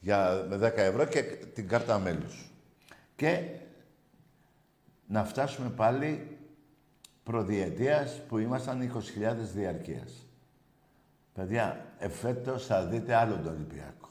[0.00, 1.22] Για, με 10 ευρώ και
[1.54, 2.50] την κάρτα μέλους.
[3.16, 3.42] Και
[5.06, 6.35] να φτάσουμε πάλι
[7.26, 10.26] προδιετίας που ήμασταν 20.000 διαρκείας.
[11.34, 14.08] Παιδιά, εφέτος θα δείτε άλλο τον Ολυμπιακό.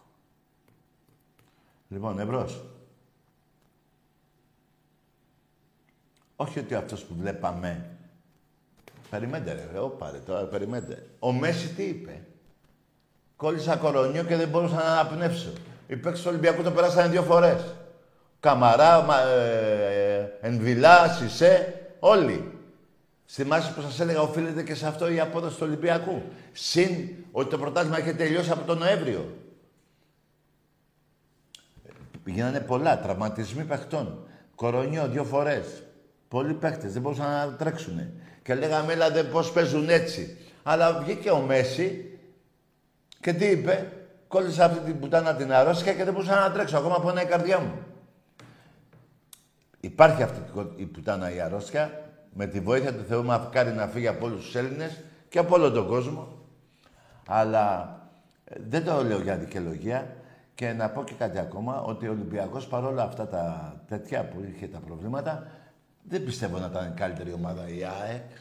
[1.88, 2.64] Λοιπόν, εμπρός.
[6.36, 7.90] Όχι ότι αυτός που βλέπαμε...
[9.10, 11.10] Περιμένετε ρε, ρε, όπα ρε, τώρα περιμένετε.
[11.20, 12.22] Ο Μέση τι είπε;
[13.36, 15.54] Κόλλησα κορονιό και δεν μπορούσα να αναπνεύσω.
[15.88, 17.76] Οι παίκτες του Ολυμπιακού το περάσανε δύο φορές.
[18.40, 22.55] Καμαρά, μα, ε, Ενβιλά, Σισε, όλοι.
[23.28, 26.22] Θυμάσαι που σας έλεγα, οφείλεται και σε αυτό η απόδοση του Ολυμπιακού.
[26.52, 29.38] Συν ότι το πρωτάθλημα είχε τελειώσει από τον Νοέμβριο.
[32.26, 34.28] Γίνανε πολλά, τραυματισμοί παιχτών.
[34.56, 35.84] Κορονιό δύο φορές.
[36.28, 38.00] Πολλοί παίχτες δεν μπορούσαν να τρέξουν.
[38.44, 40.38] Και λέγαμε, έλατε πώς παίζουν έτσι.
[40.64, 42.20] Αλλά βγήκε ο Μέση
[43.20, 43.92] και τι είπε.
[44.28, 46.78] Κόλλησα αυτή την πουτάνα την αρρώστια και δεν μπορούσα να τρέξω.
[46.78, 47.74] Ακόμα πονάει η καρδιά μου.
[49.80, 50.40] Υπάρχει αυτή
[50.76, 52.05] η πουτάνα η αρρώστια.
[52.38, 55.72] Με τη βοήθεια του Θεού μακάρι να φύγει από όλους τους Έλληνες και από όλο
[55.72, 56.28] τον κόσμο.
[57.28, 57.98] Αλλά
[58.44, 60.16] ε, δεν το λέω για δικαιολογία.
[60.56, 64.68] Και να πω και κάτι ακόμα, ότι ο Ολυμπιακός παρόλα αυτά τα τέτοια που είχε
[64.68, 65.48] τα προβλήματα,
[66.04, 68.32] δεν πιστεύω να ήταν η καλύτερη ομάδα η ΑΕΚ,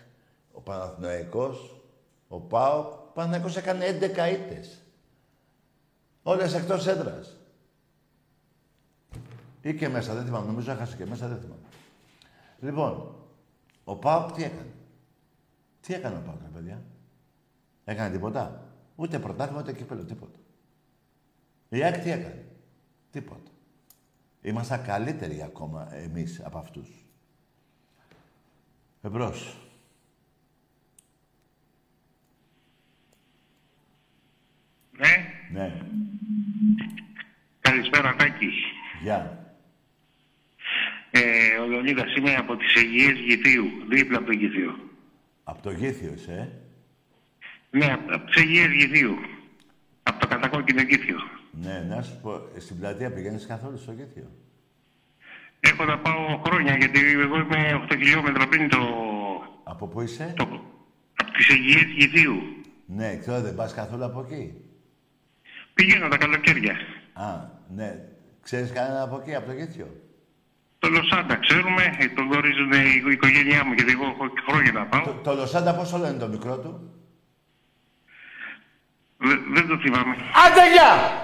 [0.52, 1.82] ο Παναθηναϊκός,
[2.28, 2.92] ο ΠΑΟΚ.
[2.92, 4.82] Ο Παναθηναϊκός έκανε 11 ήττες.
[6.22, 7.36] Όλες εκτός έδρας.
[9.60, 10.46] Ή και μέσα, δεν θυμάμαι.
[10.46, 11.62] Νομίζω έχασε και μέσα, δεν θυμάμαι.
[12.60, 13.14] Λοιπόν,
[13.84, 14.74] ο ΠΑΟΚ τι έκανε;
[15.80, 16.82] Τι έκανε ο ΠΑΟΚ, ρε παιδιά;
[17.84, 20.38] Έκανε τίποτα; Ούτε πρωτάθλημα, ούτε κύπελο, τίποτα.
[21.68, 22.44] Η ΑΕΚ τι έκανε;
[23.10, 23.50] Τίποτα.
[24.42, 26.88] Είμαστε καλύτεροι ακόμα εμείς από αυτούς.
[29.02, 29.58] Εμπρός.
[34.90, 35.08] Ναι.
[35.52, 35.82] Ναι.
[37.60, 38.50] Καλησπέρα, Τάκη.
[39.02, 39.43] Γεια.
[41.16, 44.78] Ε, ο Λεωνίδας είμαι από τις Αιγείες Γηθίου, δίπλα από το Γηθίο.
[45.44, 46.32] Από το Γήθιο είσαι,
[47.70, 49.14] ε; Ναι, από, από τις Αιγείες Γηθίου.
[50.02, 51.16] Από το κατακόκκινο Γήθιο.
[51.50, 54.30] Ναι, να σου πω, ε, στην πλατεία πηγαίνεις καθόλου στο Γήθιο;
[55.60, 58.78] Έχω να πάω χρόνια, γιατί εγώ είμαι 8 χιλιόμετρα πριν το...
[59.64, 60.42] Από πού είσαι; το
[61.16, 62.42] από τις Αιγείες Γηθίου.
[62.86, 64.54] Ναι, ξέρω, δεν πας καθόλου από εκεί;
[65.74, 66.76] Πηγαίνω τα καλοκαίρια.
[67.12, 67.98] Α, ναι.
[68.42, 70.03] Ξέρεις κανένα από εκεί, από το Γήθιο;
[70.84, 75.04] Το Λοσάντα ξέρουμε, ε, το γνωρίζουν η οικογένειά μου, γιατί εγώ έχω χρόνια να πάω.
[75.04, 76.90] Το, το Λοσάντα πόσο λένε το μικρό του;
[79.18, 80.16] Δε- δεν το θυμάμαι.
[80.46, 81.22] Άντε γεια!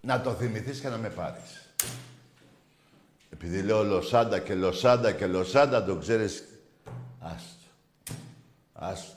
[0.00, 1.68] Να το θυμηθείς και να με πάρεις.
[3.30, 6.44] Επειδή λέω Λοσάντα και Λοσάντα και Λοσάντα, το ξέρεις...
[7.20, 7.68] Άστο.
[8.72, 9.16] Άστο.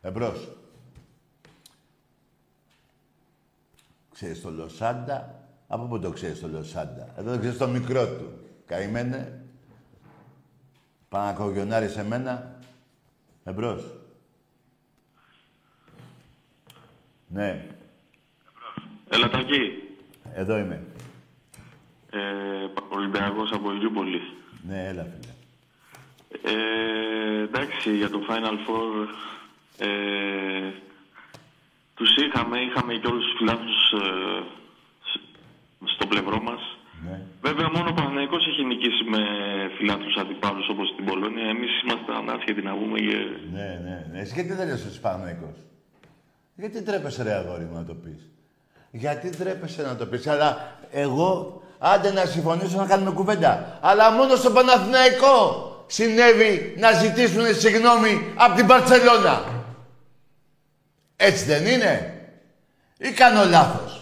[0.00, 0.48] Εμπρός.
[4.14, 5.45] Ξέρεις το Λοσάντα.
[5.68, 7.14] Από πού το ξέρεις το Λοσάντα.
[7.18, 8.38] Εδώ το ξέρεις το μικρό του.
[8.66, 9.40] Καημένε.
[11.08, 12.58] Πάνα κογιονάρι σε μένα.
[13.44, 13.84] Εμπρός.
[17.28, 17.66] Ναι.
[19.08, 19.72] Έλα Τάκη,
[20.34, 20.84] Εδώ είμαι.
[22.10, 22.18] ε,
[22.88, 24.20] Ολυμπιακός από Ηλιούπολη.
[24.68, 25.34] Ναι, έλα φίλε.
[26.42, 29.06] Ε, εντάξει, για το Final Four
[29.78, 30.70] ε,
[31.94, 34.65] τους είχαμε, είχαμε και όλους τους φιλάθλους ε, σ-
[35.94, 36.60] στο πλευρό μας.
[37.06, 37.20] Ναι.
[37.46, 39.20] Βέβαια, μόνο ο Παναθηναϊκός έχει νικήσει με
[39.76, 41.46] φιλάθλους αντιπάλους όπως την Πολώνια.
[41.54, 43.16] Εμείς είμαστε ανάσχετοι να πούμε και...
[43.52, 44.18] Ναι, ναι, ναι.
[44.20, 45.56] Εσύ γιατί δεν λες ότι Παναθηναϊκός;
[46.54, 48.20] Γιατί τρέπεσαι ρε αγόρι μου να το πεις;
[48.90, 53.78] Γιατί τρέπεσαι να το πεις; Αλλά εγώ, άντε να συμφωνήσω να κάνουμε κουβέντα.
[53.82, 55.36] Αλλά μόνο στο Παναθηναϊκό
[55.86, 59.44] συνέβη να ζητήσουν συγγνώμη από την Παρσελώνα.
[61.16, 62.10] Έτσι δεν είναι;
[62.98, 63.95] Ή κάνω λάθος;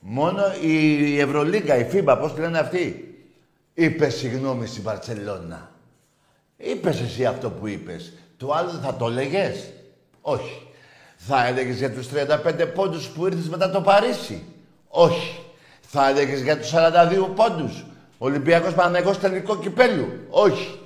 [0.00, 3.14] Μόνο η Ευρωλίγκα, η FIBA, πώς τη λένε αυτοί,
[3.74, 5.70] είπε συγγνώμη στην Παρσελώνα.
[6.56, 8.12] Είπες εσύ αυτό που είπες.
[8.36, 9.72] Το άλλο θα το έλεγες;
[10.20, 10.66] Όχι.
[11.16, 14.44] Θα έλεγες για τους 35 πόντους που ήρθες μετά το Παρίσι;
[14.88, 15.38] Όχι.
[15.80, 17.84] Θα έλεγες για τους 42 πόντους;
[18.18, 20.78] Ολυμπιακός Παναγικός τελικό κυπέλου; Όχι.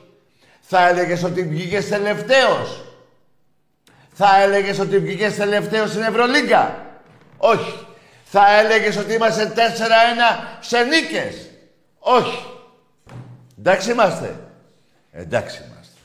[0.60, 2.84] Θα έλεγες ότι βγήκες τελευταίος;
[4.12, 6.86] Θα έλεγες ότι βγήκες τελευταίος στην Ευρωλίγκα;
[7.36, 7.83] Όχι.
[8.36, 9.58] Θα έλεγες ότι είμαστε 4-1
[10.60, 11.50] σε νίκες.
[11.98, 12.46] Όχι.
[13.58, 14.48] Εντάξει είμαστε.
[15.10, 15.98] Εντάξει είμαστε.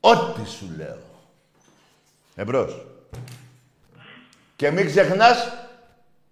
[0.00, 0.98] Ό,τι σου λέω.
[2.34, 2.86] Εμπρός.
[4.56, 5.52] Και μην ξεχνάς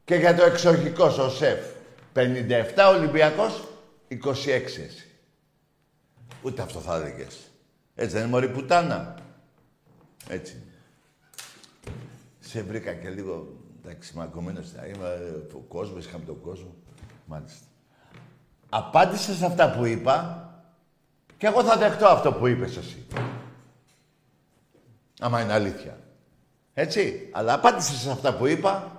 [0.05, 1.67] και για το εξοχικό στο ΣΕΦ.
[2.15, 3.69] 57 Ολυμπιακός,
[4.09, 5.11] 26 εσύ.
[6.43, 7.37] Ούτε αυτό θα έλεγες.
[7.95, 9.15] Έτσι δεν είναι μωρή πουτάνα.
[10.29, 10.53] Έτσι.
[10.53, 10.73] είναι.
[12.41, 13.56] Σε βρήκα και λίγο,
[13.87, 14.67] εντάξει, μαγκωμένος.
[14.95, 16.75] Είμαι ε, ο κόσμος, είχαμε τον κόσμο.
[17.25, 17.67] Μάλιστα.
[18.69, 20.49] Απάντησε σε αυτά που είπα
[21.39, 23.07] και εγώ θα δεχτώ αυτό που είπες εσύ.
[25.21, 25.99] Άμα είναι αλήθεια.
[26.75, 27.31] Έτσι.
[27.33, 28.91] Αλλά απάντησε σε αυτά που είπα.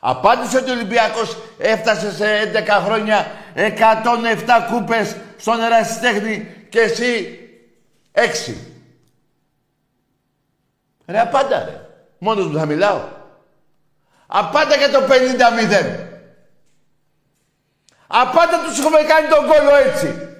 [0.00, 3.66] Απάντησε ότι ο Ολυμπιακός έφτασε σε 11 χρόνια 107
[4.70, 7.38] κούπες στον ερασιτέχνη και εσύ
[8.12, 8.54] 6.
[11.06, 11.80] Ρε απάντα ρε.
[12.18, 13.00] Μόνος μου θα μιλάω.
[14.26, 16.06] Απάντα για το 50-0.
[18.06, 20.30] Απάντα τους έχουμε κάνει τον κόλλο έτσι.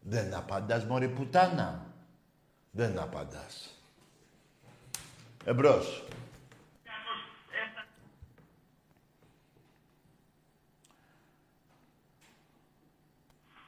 [0.00, 1.86] Δεν απαντάς μωρή πουτάνα.
[2.70, 3.74] Δεν απαντάς.
[5.44, 6.04] Εμπρός.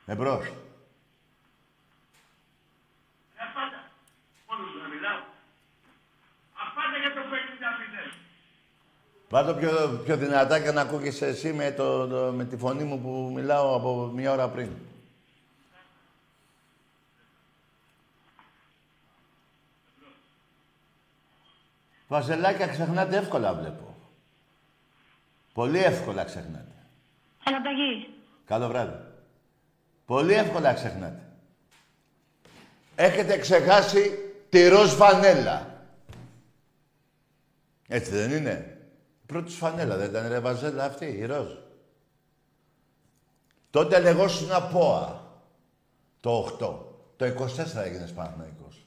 [0.06, 0.52] Εμπρός.
[6.74, 7.22] Βάλ' το
[9.58, 13.30] πιο, πιο δυνατά και να ακούγεσαι εσύ με, το, το- με τη φωνή μου που
[13.34, 14.68] μιλάω από μια ώρα πριν.
[22.08, 23.96] Βαζελάκια ξεχνάτε εύκολα βλέπω.
[25.52, 26.74] Πολύ εύκολα ξεχνάτε.
[27.46, 28.14] Έλα, Ταγί.
[28.46, 28.96] Καλό βράδυ.
[30.06, 31.22] Πολύ εύκολα ξεχνάτε.
[32.94, 34.18] Έχετε ξεχάσει
[34.48, 35.84] τη ροζ φανέλα.
[37.88, 38.71] Έτσι δεν είναι;
[39.32, 41.52] Η πρώτης σου φανέλα δεν ήταν ρε Βαζέλα αυτή, η ροζ.
[43.70, 45.26] Τότε λεγόσουν ΑΠΟΑ.
[46.20, 46.78] Το 8.
[47.16, 48.86] Το 24 έγινες Παναθηναϊκός.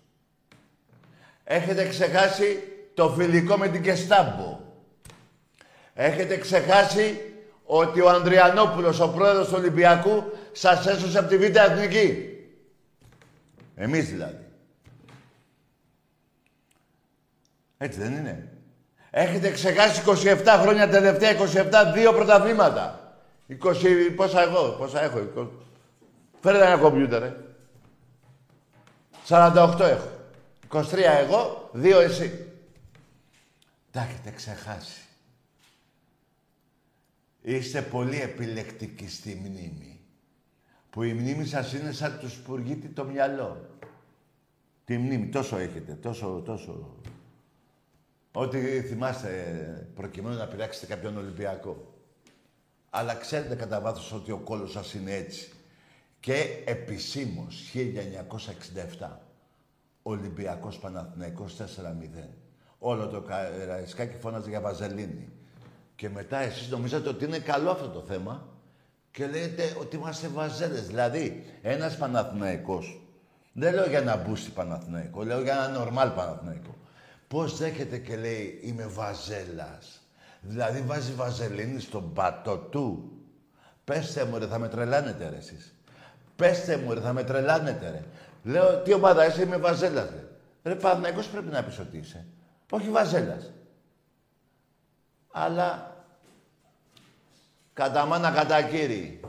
[1.43, 4.59] Έχετε ξεχάσει το φιλικό με την Κεστάμπο.
[5.93, 12.29] Έχετε ξεχάσει ότι ο Ανδριανόπουλος, ο πρόεδρος του Ολυμπιακού, σας έσωσε από τη Β' Εθνική.
[13.75, 14.45] Εμείς δηλαδή.
[17.77, 18.54] Έτσι δεν είναι.
[19.17, 23.15] Έχετε ξεχάσει 27 χρόνια τελευταία, 27, δύο πρωταθλήματα.
[23.49, 23.55] 20,
[24.15, 25.19] πόσα εγώ, πόσα έχω.
[25.37, 25.47] 20.
[26.41, 27.35] Φέρε ένα κομπιούτερ, ε.
[29.27, 30.09] 48 έχω.
[30.69, 30.81] 23
[31.19, 32.51] εγώ, 2 εσύ.
[33.91, 35.01] Τα έχετε ξεχάσει.
[37.41, 39.99] Είστε πολύ επιλεκτικοί στη μνήμη.
[40.89, 43.69] Που η μνήμη σας είναι σαν τους σπουργίτη το μυαλό.
[44.85, 46.95] Τη μνήμη, τόσο έχετε, τόσο, τόσο.
[48.37, 49.29] Ό,τι θυμάστε
[49.95, 51.93] προκειμένου να πειράξετε κάποιον Ολυμπιακό.
[52.89, 55.51] Αλλά ξέρετε κατά βάθος ότι ο κόλος σας είναι έτσι.
[56.19, 57.71] Και επισήμως,
[58.99, 59.19] 1967,
[60.03, 62.29] Ολυμπιακός Παναθηναϊκός 4-0.
[62.79, 65.31] Όλο το Καραϊσκάκι φώναζε για Βαζελίνη.
[65.95, 68.47] Και μετά εσείς νομίζατε ότι είναι καλό αυτό το θέμα
[69.11, 70.87] και λέτε ότι είμαστε βαζέλες.
[70.87, 73.01] Δηλαδή, ένας Παναθηναϊκός,
[73.53, 76.75] δεν λέω για ένα μπούστι Παναθηναϊκό, λέω για ένα νορμάλ Παναθηναϊκό.
[77.27, 80.01] Πώς δέχεται και λέει είμαι βαζέλας.
[80.41, 83.11] Δηλαδή βάζει βαζελίνη στον πατό του.
[83.83, 85.73] Πέστε μου ρε, θα με τρελάνετε ρε εσείς.
[86.35, 88.03] Πέστε μου ρε, θα με τρελάνετε ρε.
[88.51, 90.27] Λέω, τι ομάδα είσαι, είμαι βαζέλας ρε.
[90.63, 92.25] Ρε Παναθηναϊκός πρέπει να πεις ότι είσαι.
[92.69, 93.51] Όχι βαζέλας.
[95.31, 95.95] Αλλά
[97.73, 99.19] κατά μάνα κατά κύριοι.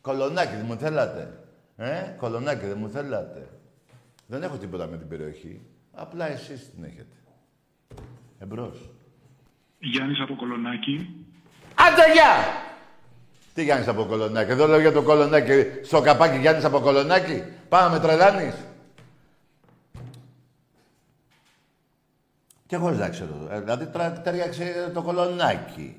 [0.00, 1.44] Κολονάκι δεν μου θέλατε.
[1.76, 3.48] Ε, κολονάκι δεν μου θέλατε.
[4.26, 5.66] Δεν έχω τίποτα με την περιοχή.
[5.92, 7.16] Απλά εσείς την έχετε.
[8.38, 8.90] Εμπρός.
[9.78, 11.24] Γιάννης από Κολονάκι.
[11.74, 12.32] Άντε, γεια!
[13.54, 14.50] Τι Γιάννης από Κολονάκι.
[14.50, 15.64] Εδώ λέω για το Κολονάκι.
[15.84, 17.42] Στο καπάκι Γιάννης από Κολονάκι.
[17.68, 18.54] Πάμε με τρελάνεις.
[22.66, 23.48] Και εγώ δεν ξέρω.
[23.50, 25.96] Ε, δηλαδή τρα- ταιριάξε το κολονάκι.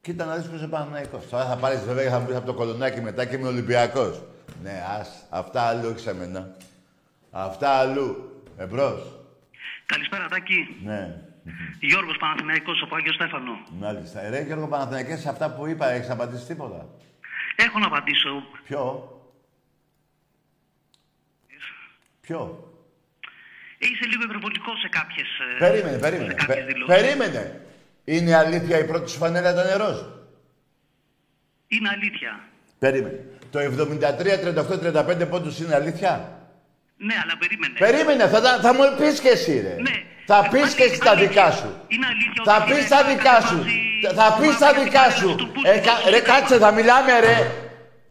[0.00, 1.28] Κοίτα να δεις ποιος είναι Παναθηναϊκός.
[1.28, 4.22] Τώρα θα πάρεις βέβαια θα μου πεις από το κολονάκι μετά και είμαι Ολυμπιακός.
[4.62, 5.26] Ναι, ας.
[5.30, 6.56] Αυτά αλλού έχεις εμένα.
[7.30, 8.40] Αυτά αλλού.
[8.56, 9.18] Εμπρός.
[9.86, 10.80] Καλησπέρα, Τάκη.
[10.84, 11.22] Ναι.
[11.80, 13.52] Γιώργος Παναθηναϊκός από Άγιο Στέφανο.
[13.70, 14.20] Μάλιστα.
[14.24, 16.88] Ε, Ρε Γιώργο Παναθηναϊκές, σε αυτά που είπα έχεις απαντήσει τίποτα;
[17.56, 18.42] Έχω να απαντήσω.
[18.64, 19.10] Ποιο;
[22.20, 22.66] Ποιο;
[23.78, 26.34] Είσαι λίγο υπερβολικός σε κάποιες, ε, Περίμενε, σε περίμενε.
[26.34, 26.94] κάποιες Πε- δηλώσεις.
[26.96, 27.60] περίμενε.
[28.04, 29.98] Είναι αλήθεια η πρώτη σου φανέλα ήταν ροζ.
[31.68, 32.40] Είναι αλήθεια.
[32.78, 33.24] Περίμενε.
[33.50, 36.38] Το 73, 38, 35 πόντους είναι αλήθεια;
[36.96, 37.78] Ναι, αλλά περίμενε.
[37.78, 39.76] Περίμενε, θα, τα- θα μου πεις και εσύ ρε.
[39.80, 40.02] Ναι.
[40.26, 41.28] Θα Ε, πεις και εσύ τα αλήθεια.
[41.28, 41.68] δικά σου.
[41.94, 43.56] Είναι αλήθεια Θα ότι πεις είναι τα κάτι δικά σου.
[43.56, 45.28] βάζει- Θα πεις τα βάζει δικά κάτι σου.
[45.38, 47.36] στον πούλ- Ε, κα- ρε κάτσε, θα μιλάμε ρε.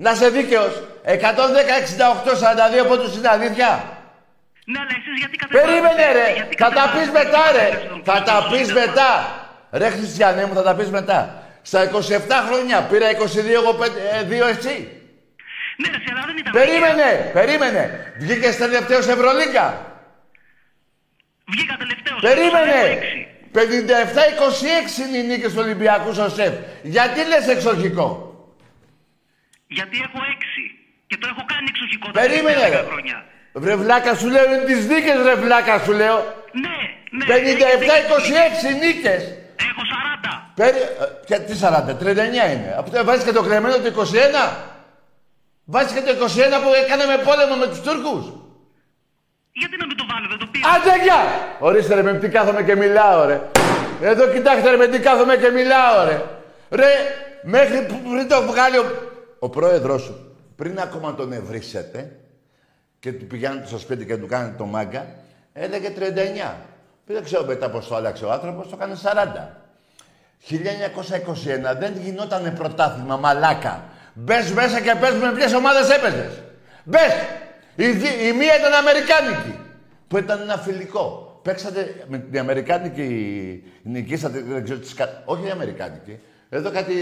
[0.03, 0.73] Να είσαι δίκαιος.
[1.03, 3.69] 110, 68, 42 πόντους είναι αλήθεια.
[4.71, 6.27] Ναι, αλλά εσείς γιατί κατεβάζετε- Περίμενε ρε.
[6.39, 7.67] γιατί Θα τα πεις κατεβάζετε μετά ρε.
[7.89, 9.09] τον Θα τα πούλ- πεις μετά.
[9.71, 11.19] Ρε Χριστιανέ μου θα τα πεις μετά.
[11.61, 13.71] Στα 27 χρόνια πήρα 22 εγώ
[14.31, 14.75] 2 εσύ.
[15.81, 18.13] Ναι, ρε, αλλά δεν ήταν Περίμενε, περίμενε.
[18.19, 19.65] Βγήκες τελευταίος Ευρωλίγκα.
[21.51, 22.19] Βγήκα τελευταίος.
[22.27, 22.79] Περίμενε!
[22.81, 23.19] έχω έξι.
[25.03, 26.53] 57-26 είναι οι νίκες του Ολυμπιακού στο ΣΕΦ.
[26.95, 28.05] Γιατί λες εξοχικό;
[29.77, 30.63] Γιατί έχω έξι.
[31.07, 32.75] Και το έχω κάνει εξοχικό τα Περίμενε τελευταία ρε.
[32.75, 33.17] δέκα χρόνια.
[33.53, 36.17] Βρε βλάκα σου λέω είναι τις νίκες ρε βλάκα σου λέω.
[36.63, 36.77] Ναι,
[37.17, 37.25] ναι.
[38.75, 39.21] 57-26 νίκες.
[39.69, 40.51] Έχω 40.
[40.55, 40.77] Περί...
[40.77, 42.75] ε, Και τι 40, 39 είναι.
[42.77, 44.53] Από το βάζεις και το κλεμμένο το 21.
[45.65, 46.27] Βάζεις και το 21
[46.63, 48.25] που έκαναμε πόλεμο με τους Τούρκους.
[49.53, 50.69] Γιατί να μην το βάλω, δεν το πήρα.
[50.69, 51.21] Άντε γεια!
[51.59, 53.41] Ορίστε ρε με τι κάθομαι και μιλάω ρε.
[54.01, 56.21] Εδώ κοιτάξτε ρε με τι κάθομαι και μιλάω ρε.
[56.69, 56.91] Ρε,
[57.43, 58.85] μέχρι που πριν το βγάλει ο,
[59.39, 62.11] ο πρόεδρος σου, πριν ακόμα τον ευρύσετε
[62.99, 65.05] και του πηγαίνετε στο σπίτι και του κάνετε το μάγκα,
[65.53, 66.53] έλεγε 39.
[67.05, 69.61] Δεν ξέρω μετά πώς το άλλαξε ο άνθρωπος, το έκανε 40.
[70.49, 73.83] 1921 δεν γινότανε πρωτάθλημα, μαλάκα.
[74.13, 76.41] Μπες μέσα και πες με ποιες ομάδες έπαιζες.
[76.83, 77.13] Μπες.
[77.75, 79.59] Η, δι- η μία ήταν Αμερικάνικη,
[80.07, 81.39] που ήταν ένα φιλικό.
[81.43, 85.21] Παίξατε με την Αμερικάνικη, νικήσατε, δεν ξέρω τις κα...
[85.25, 86.19] Όχι η Αμερικάνικη.
[86.49, 86.93] Εδώ κάτι,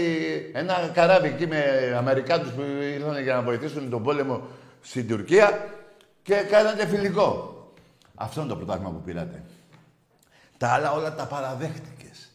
[0.54, 1.62] ένα καράβι εκεί με
[1.96, 2.62] Αμερικάνους που
[2.94, 4.42] ήρθαν για να βοηθήσουν τον πόλεμο
[4.80, 5.68] στην Τουρκία
[6.22, 7.54] και κάνατε φιλικό.
[8.14, 9.42] Αυτό είναι το πρωτάθλημα που πήρατε.
[10.58, 12.32] Τα άλλα όλα τα παραδέχτηκες.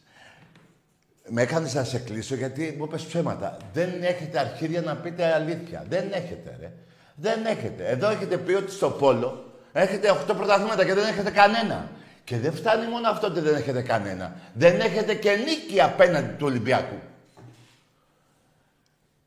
[1.28, 3.56] Με έκανε να σε κλείσω γιατί μου είπες ψέματα.
[3.72, 5.84] Δεν έχετε αρχίδια να πείτε αλήθεια.
[5.88, 6.72] Δεν έχετε, ρε.
[7.16, 7.86] Δεν έχετε.
[7.86, 11.90] Εδώ έχετε πει ότι στο πόλο έχετε 8 πρωταθλήματα και δεν έχετε κανένα.
[12.24, 14.36] Και δεν φτάνει μόνο αυτό ότι δεν έχετε κανένα.
[14.54, 16.96] Δεν έχετε και νίκη απέναντι του Ολυμπιακού.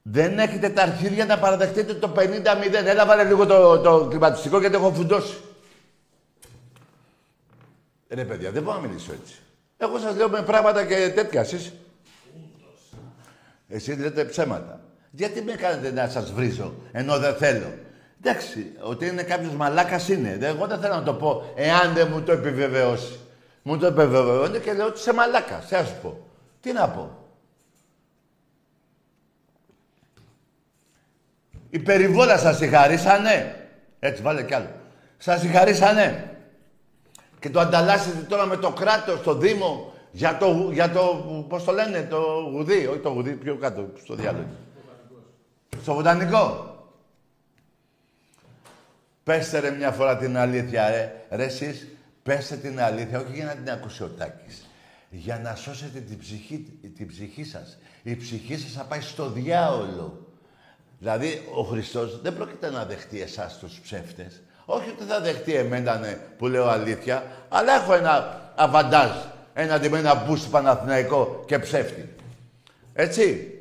[0.01, 2.23] Δεν έχετε τα αρχίδια να παραδεχτείτε το 50-0.
[2.73, 5.37] Έλα βάλε λίγο το, το κλιματιστικό γιατί έχω φουντώσει.
[8.09, 9.35] Ρε παιδιά, δεν μπορώ να μιλήσω έτσι.
[9.77, 11.73] Εγώ σας λέω με πράγματα και τέτοια εσείς.
[13.67, 14.81] Εσύ λέτε ψέματα.
[15.11, 17.73] Γιατί με κάνετε να σας βρίζω, ενώ δεν θέλω;
[18.23, 20.37] Εντάξει, ότι είναι κάποιος μαλάκας είναι.
[20.37, 23.19] Δεν- Εγώ δεν θέλω να το πω, εάν δεν μου το επιβεβαιώσει.
[23.61, 25.65] Μου το επιβεβαιώνει και λέω ότι είσαι μαλάκας.
[25.67, 26.19] Τι να σου πω.
[26.61, 27.09] Τι να πω;
[31.69, 33.55] Η περιβόλα σας συγχαρήσανε.
[33.99, 34.69] Έτσι, βάλε κι άλλο.
[35.17, 36.23] Σας συγχαρήσανε.
[37.39, 41.01] Και το ανταλλάσσετε τώρα με το κράτος, το Δήμο, για το, για το,
[41.49, 42.17] πώς το λένε, το
[42.51, 44.45] γουδί, όχι το γουδί, πιο κάτω, στο διάλογο.
[45.89, 46.75] Στο βοτανικό.
[49.23, 51.25] Πέστε ρε μια φορά την αλήθεια, ρε.
[51.29, 51.87] Ρε εσείς,
[52.23, 54.65] πέστε την αλήθεια, όχι για να την ακούσει ο Τάκης.
[55.09, 57.77] Για να σώσετε την ψυχή, την ψυχή σας.
[58.03, 60.27] Η ψυχή σας θα πάει στο διάολο.
[60.99, 64.41] Δηλαδή, ο Χριστός δεν πρόκειται να δεχτεί εσάς τους ψεύτες.
[64.65, 69.11] Όχι ότι θα δεχτεί εμένα ναι, που λέω αλήθεια, αλλά έχω ένα αβαντάζ
[69.53, 72.15] έναντι με ένα μπούστι Παναθηναϊκό και ψεύτη.
[72.93, 73.53] Έτσι.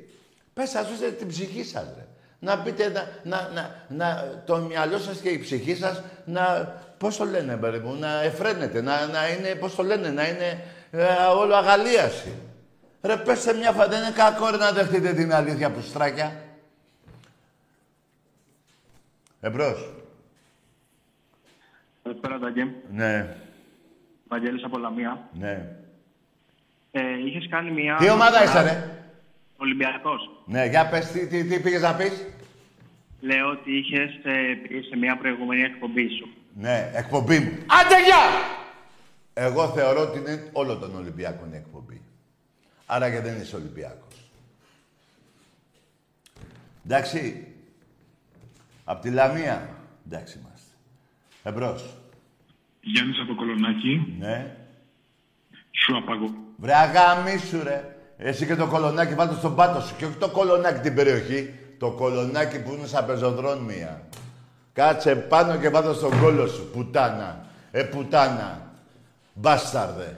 [0.54, 2.07] Πες σας σώσετε την ψυχή σας, ρε.
[2.40, 7.16] Να πείτε, να, να, να, να, το μυαλό σας και η ψυχή σας να, πώς
[7.16, 11.04] το λένε, παιδί μου, να εφραίνεται, να, να είναι, πώς το λένε, να είναι ε,
[11.36, 12.32] όλο αγαλίαση.
[13.02, 16.42] Ρε, πέστε μια φορά, δεν είναι κακό ρε, να δεχτείτε την αλήθεια που στράκια.
[19.40, 19.94] Εμπρός.
[22.02, 22.72] Καλησπέρα, Τάκη.
[22.92, 23.36] Ναι,
[24.28, 25.28] Βαγγέλης από Λαμία.
[25.32, 25.66] ναι.
[26.90, 27.96] Ε, είχες κάνει μια...
[27.96, 28.97] Τι ομάδα είσαι, ρε;
[29.58, 30.30] Ολυμπιακός.
[30.46, 32.26] Ναι, για πες, τι, τι, τι πήγες να πεις;
[33.20, 36.28] Λέω ότι είχες ε, πει σε μια προηγούμενη εκπομπή σου.
[36.54, 37.50] Ναι, εκπομπή μου.
[37.50, 38.24] Άντε, γεια!
[39.34, 42.02] Εγώ θεωρώ ότι είναι όλο τον Ολυμπιακό η εκπομπή.
[42.86, 44.14] Άρα και δεν είσαι Ολυμπιακός.
[46.84, 47.46] Εντάξει.
[48.84, 49.68] Απ' τη Λαμία.
[50.06, 50.70] Εντάξει είμαστε.
[51.42, 51.96] Εμπρός.
[52.80, 54.16] Γιάννης από Κολονάκι.
[54.18, 54.56] Ναι.
[55.70, 56.34] Σου απαγώ.
[56.56, 57.97] Βρε αγάμισου ρε.
[58.18, 59.94] Εσύ και το κολονάκι βάλτε στον πάτο σου.
[59.96, 61.54] Και όχι το κολονάκι την περιοχή.
[61.78, 64.00] Το κολονάκι που είναι σαν πεζοδρόμια.
[64.72, 66.70] Κάτσε πάνω και βάλτε στον κόλο σου.
[66.72, 67.44] Πουτάνα.
[67.70, 68.60] Ε, πουτάνα.
[69.32, 70.16] Μπάσταρδε.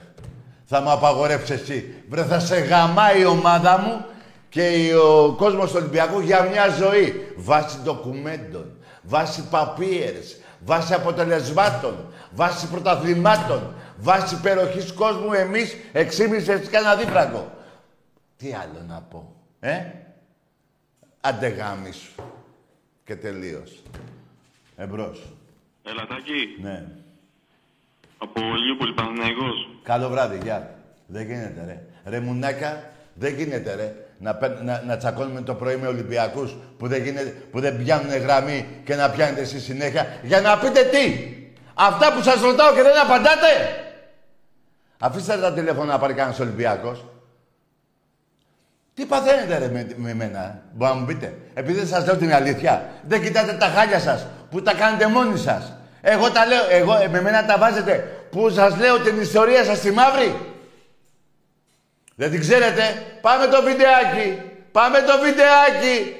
[0.65, 1.93] Θα μου απαγορεύσεις εσύ.
[2.09, 4.05] Βρε θα σε γαμάει η ομάδα μου
[4.49, 7.33] και ο κόσμος του Ολυμπιακού για μια ζωή.
[7.37, 8.65] Βάσει ντοκουμέντων,
[9.01, 10.35] βάσει παπίερς,
[10.65, 11.95] βάσει αποτελεσμάτων,
[12.35, 17.51] βάσει πρωταθλημάτων, βάσει υπεροχής κόσμου εμείς εξήμισες έτσι κανένα δίφραγκο.
[18.41, 19.81] Τι άλλο να πω, ε;
[21.21, 22.11] Άντε γάμι σου.
[23.05, 23.81] Και τελείως.
[24.77, 25.33] Εμπρός.
[25.83, 26.61] Έλα, Τάκη.
[26.61, 26.85] Ναι.
[28.17, 29.69] Από Λιούπολη, Παναθηναϊκός.
[29.83, 30.75] Καλό βράδυ, γεια.
[31.07, 31.81] Δεν γίνεται, ρε.
[32.11, 33.95] Ρε μουνάκα, δεν γίνεται, ρε.
[34.19, 38.17] Να, παίρ- να, να τσακώνουμε το πρωί με Ολυμπιακούς που δεν, γίνεται, που δεν πιάνουν
[38.17, 41.33] γραμμή και να πιάνετε εσείς συνέχεια για να πείτε τι.
[41.73, 43.47] Αυτά που σας ρωτάω και δεν απαντάτε.
[44.99, 47.05] Αφήστε τα τηλέφωνα να πάρει κανένας Ολυμπιακός.
[48.93, 51.33] Τι παθαίνετε ρε με, με εμένα, μπορεί να μου πείτε.
[51.53, 52.89] Επειδή δεν σας λέω την αλήθεια.
[53.07, 55.73] Δεν κοιτάτε τα χάλια σας που τα κάνετε μόνοι σας.
[56.01, 59.77] Εγώ τα λέω, εγώ, ε, με μένα τα βάζετε που σας λέω την ιστορία σας
[59.77, 60.35] στη μαύρη.
[62.15, 63.03] Δεν την ξέρετε.
[63.21, 64.41] Πάμε το βιντεάκι.
[64.71, 66.15] Πάμε το βιντεάκι.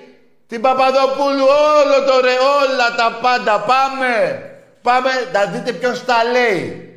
[0.47, 1.45] Την Παπαδοπούλου,
[1.77, 3.59] όλο το ρε, όλα τα πάντα.
[3.59, 4.45] Πάμε.
[4.81, 6.89] Πάμε, να δείτε ποιος τα λέει.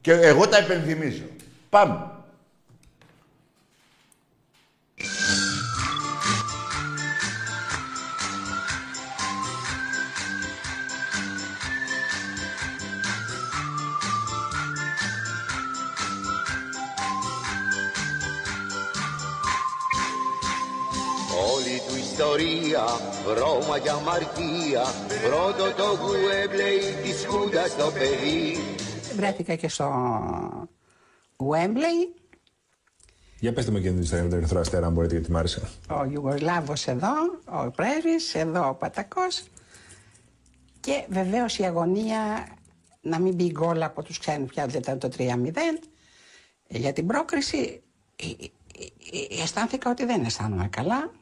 [0.00, 1.24] Και εγώ τα υπενθυμίζω.
[1.68, 2.11] Πάμε.
[22.12, 22.84] Ιστορία,
[23.26, 24.82] βρώμα και αμαρτία.
[25.28, 28.56] Πρώτο το γουέμπλεϊ της Χούντας το παιδί.
[29.16, 29.88] Βρέθηκα και στο
[31.36, 32.20] Wembley,
[33.40, 35.68] Για πετε μου και την ιστορία με τον Ερυθρό Αστέρα, αν μπορείτε, γιατί μ' άρεσε.
[35.90, 37.12] ο Ιουγκοσλάβος εδώ,
[37.44, 39.42] ο πρέσβης, εδώ ο Πατακός.
[40.80, 42.46] Και βεβαίως η αγωνία
[43.00, 45.22] να μην μπει γκολ από τους ξένους πια δεν ήταν το 3-0
[46.68, 47.82] για την πρόκριση
[48.16, 48.44] ε, ε,
[48.78, 51.10] ε, ε, αισθάνθηκα ότι δεν αισθάνομαι καλά.
[51.14, 51.21] Ε,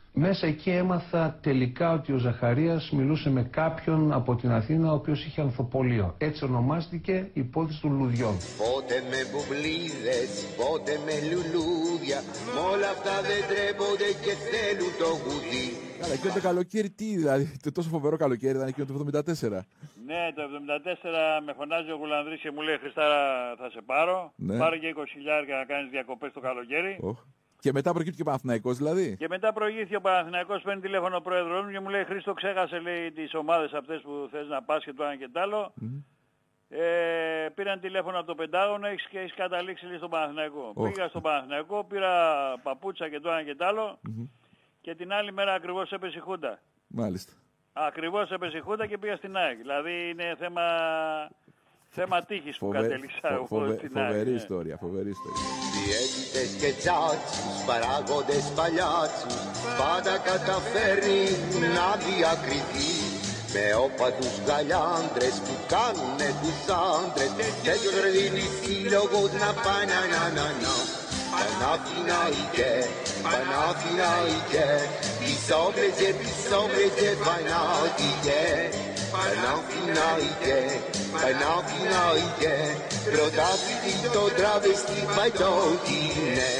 [0.13, 5.25] Μέσα εκεί έμαθα τελικά ότι ο Ζαχαρίας μιλούσε με κάποιον από την Αθήνα ο οποίος
[5.25, 6.15] είχε ανθοπολείο.
[6.17, 8.35] Έτσι ονομάστηκε η υπόθεση των λουδιών.
[8.57, 12.19] Πότε με μπουμπλίδες, πότε με λουλούδια
[12.55, 15.67] Μ' όλα αυτά δεν τρέπονται και θέλουν το γουδί
[16.01, 19.65] Καλά, εκείνο το καλοκαίρι τι, δηλαδή, το τόσο φοβερό καλοκαίρι ήταν εκείνο το 74.
[20.05, 23.19] Ναι, το 74 με φωνάζει ο Γουλανδρής και μου λέει Χριστάρα
[23.57, 24.33] θα σε πάρω.
[24.35, 24.57] Ναι.
[24.57, 26.97] Πάρε και 20 χιλιάρια να κάνεις διακοπές το καλοκαίρι.
[27.01, 27.19] Οχ.
[27.61, 29.15] Και μετά προκύπτει και Παναθηναϊκός δηλαδή.
[29.17, 32.79] Και μετά προηγήθηκε ο Παναθηναϊκός, παίρνει τηλέφωνο ο πρόεδρος μου και μου λέει Χρήστο ξέχασε
[32.79, 35.73] λέει τις ομάδες αυτές που θες να πας και το ένα και το άλλο.
[36.69, 40.71] Ε, πήραν τηλέφωνο από το Πεντάγωνο έχεις, και έχεις καταλήξει λέει, στον Παναθηναϊκό.
[40.73, 40.91] Οχ.
[40.91, 43.99] Πήγα στον Παναθηναϊκό, πήρα παπούτσα και το ένα και το άλλο
[44.81, 46.59] και την άλλη μέρα ακριβώς έπεσε η Χούντα.
[46.87, 47.33] Μάλιστα.
[47.73, 49.57] Ακριβώς έπεσε η Χούντα και πήγα στην ΑΕΚ.
[49.57, 50.63] Δηλαδή είναι θέμα,
[51.97, 54.07] θέμα τύχης που Φοβε- κατέληξα φο- εγώ φοβε- στην ΑΕΚ.
[54.07, 54.41] Φοβερή ναι.
[54.43, 55.45] ιστορία, φοβερή ιστορία.
[55.77, 59.35] Διαίτητες και τσάτσους, παράγοντες παλιάτσους
[59.81, 61.21] Πάντα καταφέρνει
[61.75, 62.91] να διακριθεί
[63.53, 66.59] Με όπατους γαλιάντρες που κάνουνε τους
[66.95, 70.75] άντρες Τέτοιος ρε δίνει σύλλογος να πάει να να να να
[71.35, 72.73] Παναθηναϊκέ,
[73.25, 74.69] Παναθηναϊκέ
[75.23, 77.09] Τις όπλες και τις όπλες και
[79.11, 80.59] Παναθηναϊκέ Παναθηναϊκέ,
[81.21, 82.57] Παναθηναϊκέ
[83.11, 85.51] Πρωτάθλητη το τραβεστή πάει το
[85.95, 86.51] είναι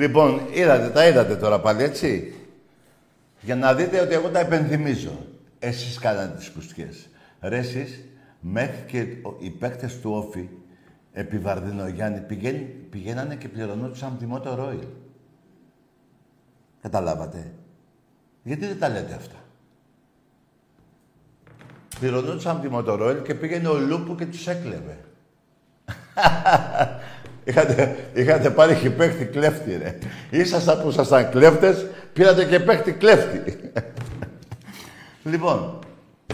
[0.00, 2.34] Λοιπόν, είδατε, τα είδατε τώρα πάλι, έτσι.
[3.40, 5.26] Για να δείτε ότι εγώ τα υπενθυμίζω.
[5.58, 7.08] Εσείς κάνατε τις πουστιές.
[7.40, 8.04] Ρε εσείς,
[8.40, 10.48] μέχρι και ο- οι παίκτες του Όφη,
[11.12, 12.58] επί Βαρδινογιάννη, πηγαίνει,
[12.90, 14.84] πηγαίνανε και πληρωνόντουσαν τιμότο Ρόιλ.
[16.82, 17.52] Καταλάβατε.
[18.42, 19.36] Γιατί δεν τα λέτε αυτά;
[22.00, 24.98] Πληρωνόντουσαν τιμότο Ρόιλ και πήγαινε ο Λούπου και τους έκλεβε.
[27.50, 29.98] Είχατε, είχατε πάρει και παίχτη κλέφτη, ρε.
[30.30, 33.56] Ήσασταν που ήσασταν κλέφτες, πήρατε και παίχτη κλέφτη.
[35.30, 35.78] λοιπόν,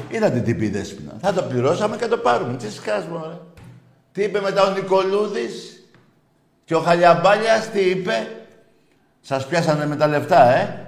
[0.09, 1.13] είδατε τι είπε η Δέσποινα.
[1.21, 2.57] Θα το πληρώσαμε και το πάρουμε.
[2.57, 3.39] Τι σκάς, μωρέ.
[4.13, 5.85] Τι είπε μετά ο Νικολούδης
[6.65, 8.29] και ο Χαλιαμπάλιας, τι είπε.
[9.21, 10.87] Σας πιάσανε με τα λεφτά, ε.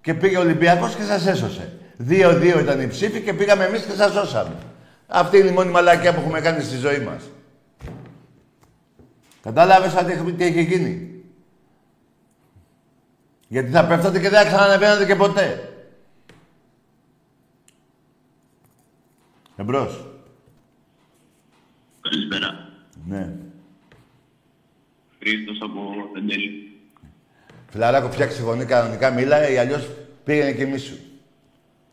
[0.00, 1.72] Και πήγε ο Ολυμπιακός και σας έσωσε.
[1.96, 4.54] Δύο-δύο ήταν η ψήφοι και πήγαμε εμείς και σας σώσαμε.
[5.06, 7.22] Αυτή είναι η μόνη μαλακία που έχουμε κάνει στη ζωή μας.
[9.44, 11.22] Κατάλαβες τι, τι έχει γίνει;
[13.48, 15.68] Γιατί θα πέφτατε και δεν θα ξανανεβαίνατε και ποτέ.
[19.56, 20.06] Εμπρός.
[22.00, 22.68] Καλησπέρα.
[23.06, 23.32] Ναι.
[25.18, 26.78] Χρήστος από Τεντέλη.
[27.70, 29.90] Φιλαράκο, φτιάξει φωνή κανονικά, μίλα ή αλλιώς
[30.24, 30.96] πήγαινε και μίσου.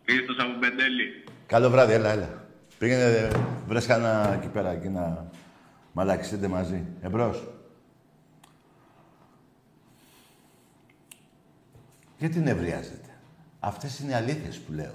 [0.05, 1.23] Χρήστος από Πεντέλη.
[1.45, 2.45] Καλό βράδυ, έλα, έλα.
[2.77, 3.31] Πήγαινε,
[3.67, 5.29] βρες κανένα εκεί πέρα, εκεί να
[5.93, 6.85] μαλαξίσετε μαζί.
[7.01, 7.47] Εμπρός.
[12.17, 13.09] Γιατί νευριάζετε;
[13.59, 14.93] Αυτές είναι οι αλήθειες που λέω.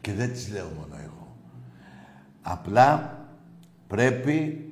[0.00, 1.36] Και δεν τις λέω μόνο εγώ.
[2.42, 3.18] Απλά
[3.86, 4.66] πρέπει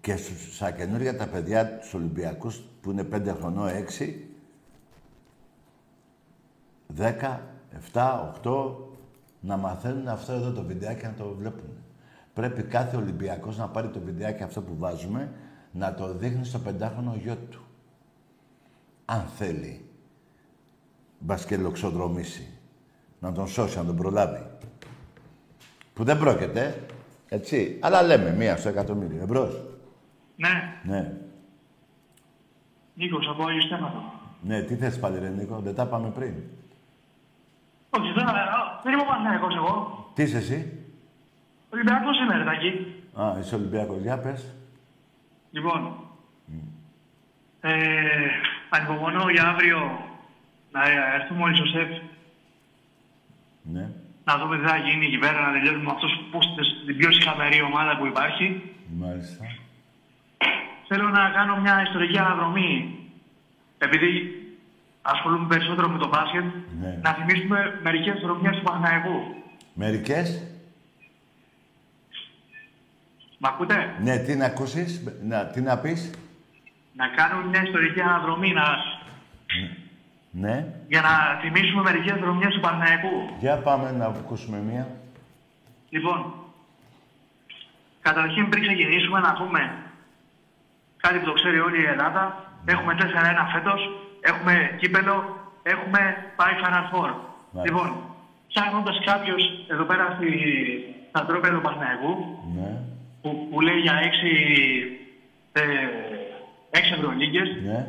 [0.00, 4.30] και στους, στα καινούργια τα παιδιά, τους Ολυμπιακούς, που είναι 5 χρονών, 6,
[6.96, 7.40] 10,
[7.92, 8.76] 7, 8,
[9.40, 11.68] να μαθαίνουν αυτό εδώ το βιντεάκι να το βλέπουν.
[12.38, 15.32] Πρέπει κάθε Ολυμπιακός να πάρει το βιντεάκι αυτό που βάζουμε,
[15.72, 17.60] να το δείχνει στο πεντάχρονο γιο του.
[19.04, 19.90] Αν θέλει.
[21.18, 22.58] Μπας και λοξοδρομήσει.
[23.20, 24.46] Να τον σώσει, να τον προλάβει.
[25.94, 26.86] Που δεν πρόκειται,
[27.28, 27.78] έτσι.
[27.82, 29.22] Αλλά λέμε μία στο εκατομμύριο.
[29.22, 29.62] Εμπρός.
[30.36, 31.12] Ναι, Ναι.
[32.94, 34.12] Νίκος από Άγιο Στέφανο.
[34.42, 36.34] Ναι, τι θες πάλι ρε Νίκο, δεν τα πάμε πριν.
[37.90, 38.26] Όχι, δεν,
[38.82, 40.06] δεν είμαι Παναθηναϊκός εγώ.
[40.14, 40.77] Τι είσαι εσύ;
[41.72, 42.68] Ολυμπιακός είμαι, ρε Τάκη.
[43.20, 44.00] Α, είσαι Ολυμπιακός.
[44.02, 44.54] Για πες.
[45.50, 45.94] Λοιπόν,
[47.60, 47.70] ε,
[48.68, 49.78] ανυπομονώ για αύριο
[50.72, 50.80] να
[51.14, 51.88] έρθουμε όλοι στο ΣΕΦ,
[53.62, 53.88] Ναι.
[54.24, 56.38] να δούμε τι θα γίνει εκεί πέρα, να τελειώσουμε με αυτούς που
[56.86, 58.62] την πιο συχαμερή ομάδα που υπάρχει.
[58.98, 59.44] Μάλιστα.
[60.88, 62.98] Θέλω να κάνω μια ιστορική αναδρομή.
[63.78, 64.10] Επειδή
[65.02, 66.44] ασχολούμαι περισσότερο με το μπάσκετ,
[66.80, 66.98] Ναι.
[67.02, 69.16] να θυμίσουμε μερικές δρομιές του Παναθηναϊκού.
[69.74, 70.26] Μερικές;
[73.38, 76.10] Μ' ακούτε; Ναι, τι να ακούσεις, να, τι να πεις;
[76.92, 78.64] Να κάνουμε μια ιστορική αναδρομή να,
[80.30, 80.66] Ναι.
[80.88, 83.14] για να θυμίσουμε μερικές δρομιές του Παναθηναϊκού.
[83.38, 84.86] Για πάμε να ακούσουμε μία.
[85.88, 86.32] Λοιπόν,
[88.00, 89.60] καταρχήν πριν ξεκινήσουμε να πούμε
[90.96, 92.22] κάτι που το ξέρει όλη η Ελλάδα.
[92.64, 93.80] Έχουμε 4-1 φέτος,
[94.20, 95.16] έχουμε κύπελο,
[95.62, 96.00] έχουμε
[96.36, 97.10] πάει Final Four.
[97.64, 97.88] Λοιπόν,
[98.48, 100.28] ψάχνοντας κάποιος εδώ πέρα στη,
[101.08, 102.12] στα τρόπια του Παναθηναϊκού,
[102.56, 102.70] Ναι.
[103.22, 104.08] Που, που λέει για 6,
[105.52, 105.62] ε,
[106.70, 107.86] 6 Ευρωλίγκες, Ναι.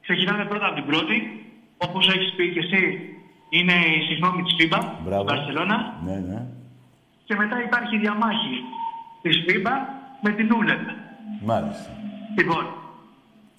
[0.00, 1.16] ξεκινάμε πρώτα από την πρώτη.
[1.78, 2.82] Όπως έχεις πει και εσύ,
[3.48, 5.22] είναι η συγγνώμη της FIBA, Μπράβο.
[5.22, 5.76] στην Βαρσελόνα.
[6.04, 6.40] Ναι, ναι.
[7.24, 8.56] Και μετά υπάρχει η διαμάχη
[9.22, 9.74] της FIBA
[10.24, 10.84] με την ULEP.
[11.50, 11.90] Μάλιστα.
[12.38, 12.64] Λοιπόν,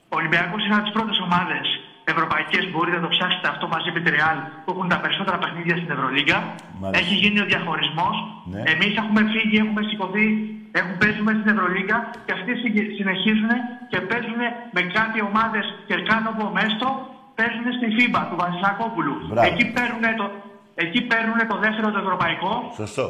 [0.09, 1.65] ο Ολυμπιακός είναι από τις πρώτες ομάδες
[2.03, 5.75] ευρωπαϊκές, μπορείτε να το ψάξετε αυτό μαζί με τη Real, που έχουν τα περισσότερα παιχνίδια
[5.77, 6.37] στην Ευρωλίγκα.
[6.79, 7.05] Μάλιστα.
[7.05, 8.15] Έχει γίνει ο διαχωρισμός.
[8.51, 8.61] Ναι.
[8.73, 10.25] Εμείς έχουμε φύγει, έχουμε σηκωθεί,
[10.79, 13.51] έχουμε παίζουμε στην Ευρωλίγκα και αυτοί συ- συνεχίζουν
[13.91, 14.41] και παίζουν
[14.75, 16.87] με κάτι ομάδες και κάνω από Μέστο,
[17.37, 19.15] παίζουν στη FIBA του Βασιλακόπουλου.
[19.29, 19.47] Μπράβο.
[19.49, 20.25] Εκεί παίρνουν το,
[20.83, 23.07] εκεί παίρνουν το δεύτερο το ευρωπαϊκό Σωστό.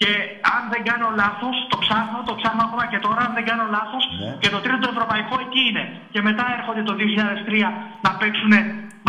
[0.00, 0.10] και
[0.54, 4.04] αν δεν κάνω λάθος, το ψάχνω, το ψάχνω ακόμα και τώρα, αν δεν κάνω λάθος,
[4.22, 4.30] Ναι.
[4.42, 5.84] και το τρίτο ευρωπαϊκό εκεί είναι.
[6.12, 7.68] Και μετά έρχονται το 2003
[8.04, 8.52] να παίξουν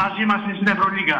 [0.02, 1.20] μαζί μας στην Ευρωλίγα.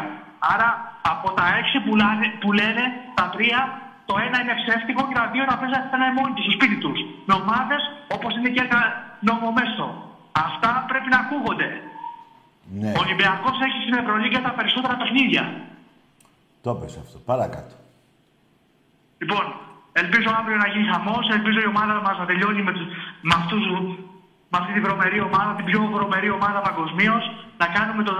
[0.52, 0.68] Άρα
[1.14, 2.84] από τα έξι που, λάνε, που λένε,
[3.18, 3.60] τα τρία,
[4.08, 6.98] το ένα είναι ψεύτικο και τα δύο να παίζουν μόνοι του στο σπίτι τους.
[7.28, 7.76] Με ομάδε
[8.16, 8.80] όπως είναι και ένα
[9.28, 9.86] νομομέστο.
[10.46, 11.68] Αυτά πρέπει να ακούγονται.
[12.80, 12.90] Ναι.
[12.96, 15.44] Ο Ολυμπιακός έχει στην Ευρωλίγα τα περισσότερα παιχνίδια.
[16.64, 17.18] Το πες αυτό.
[17.30, 17.74] Παρακάτω.
[19.22, 19.44] Λοιπόν,
[20.02, 21.24] ελπίζω αύριο να γίνει χαμός.
[21.36, 22.90] Ελπίζω η ομάδα μας να τελειώνει με, τους-
[23.28, 23.62] με, αυτούς,
[24.50, 27.24] με αυτή τη βρωμερή ομάδα, την πιο βρωμερή ομάδα παγκοσμίως.
[27.60, 28.12] Να κάνουμε το,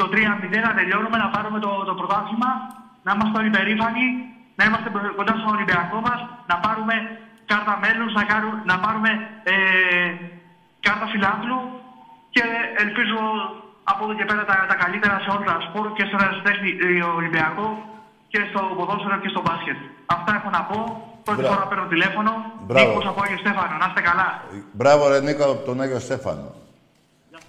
[0.00, 2.50] το 3-0, να τελειώνουμε, να πάρουμε το, το πρωτάθλημα,
[3.04, 4.04] να είμαστε όλοι περήφανοι,
[4.62, 6.94] να είμαστε προ- κοντά στον Ολυμπιακό μας, να πάρουμε
[7.50, 9.10] κάρτα μέλους, να, κάνουμε- να πάρουμε
[9.52, 9.54] ε,
[10.86, 11.58] κάρτα φιλάθλου
[12.34, 12.44] και
[12.84, 13.18] ελπίζω
[13.92, 17.02] από εδώ και πέρα τα, τα καλύτερα σε όλα τα σπορ και στον αριστέχνη ε,
[17.20, 17.66] Ολυμπιακό
[18.32, 19.78] και στο ποδόσφαιρο και στο μπάσκετ.
[20.16, 20.78] Αυτά έχω να πω.
[21.26, 21.54] Πρώτη Μπράβο.
[21.54, 22.32] φορά παίρνω τηλέφωνο.
[22.66, 22.88] Μπράβο.
[22.88, 23.74] Νίκος από Άγιο Στέφανο.
[23.80, 24.28] Να είστε καλά.
[24.72, 26.54] Μπράβο ρε Νίκο από τον Άγιο Στέφανο.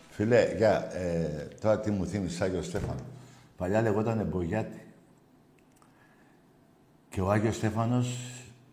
[0.10, 3.00] Φιλέ, για, ε, τώρα τι μου θύμισες Άγιο Στέφανο.
[3.58, 4.83] Παλιά λεγόταν Μπογιάτη.
[7.14, 8.08] Και ο Άγιος Στέφανος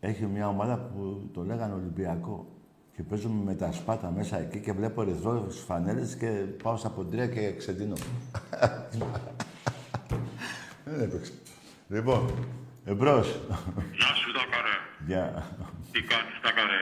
[0.00, 2.46] έχει μια ομάδα που το λέγανε Ολυμπιακό.
[2.96, 6.26] Και παίζουμε με τα σπάτα μέσα εκεί και βλέπω ερυθρόλευκες φανέλες και
[6.62, 7.94] πάω στα ποντρία και ξεντίνω.
[10.84, 11.32] Δεν έπαιξε.
[11.88, 12.30] Λοιπόν,
[12.84, 13.40] εμπρός.
[13.92, 14.76] Γεια σου, τα καρέ.
[15.06, 15.46] Γεια.
[15.92, 16.80] Τι κάνεις, τα καρέ.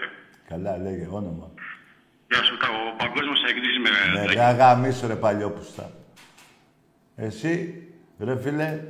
[0.49, 1.51] Καλά, λέγε όνομα.
[2.29, 4.21] Γεια σου, τα, ο παγκόσμιος εκδίδης με...
[4.21, 5.91] Ναι, ρε αγαμίσου ρε παλιόπουστα.
[7.17, 7.83] Εσύ,
[8.19, 8.83] ρε φίλε,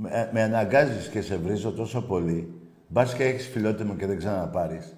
[0.00, 2.52] με, με αναγκάζεις και σε βρίζω τόσο πολύ,
[2.88, 4.96] μπας και έχεις φιλότιμο και δεν ξαναπάρεις.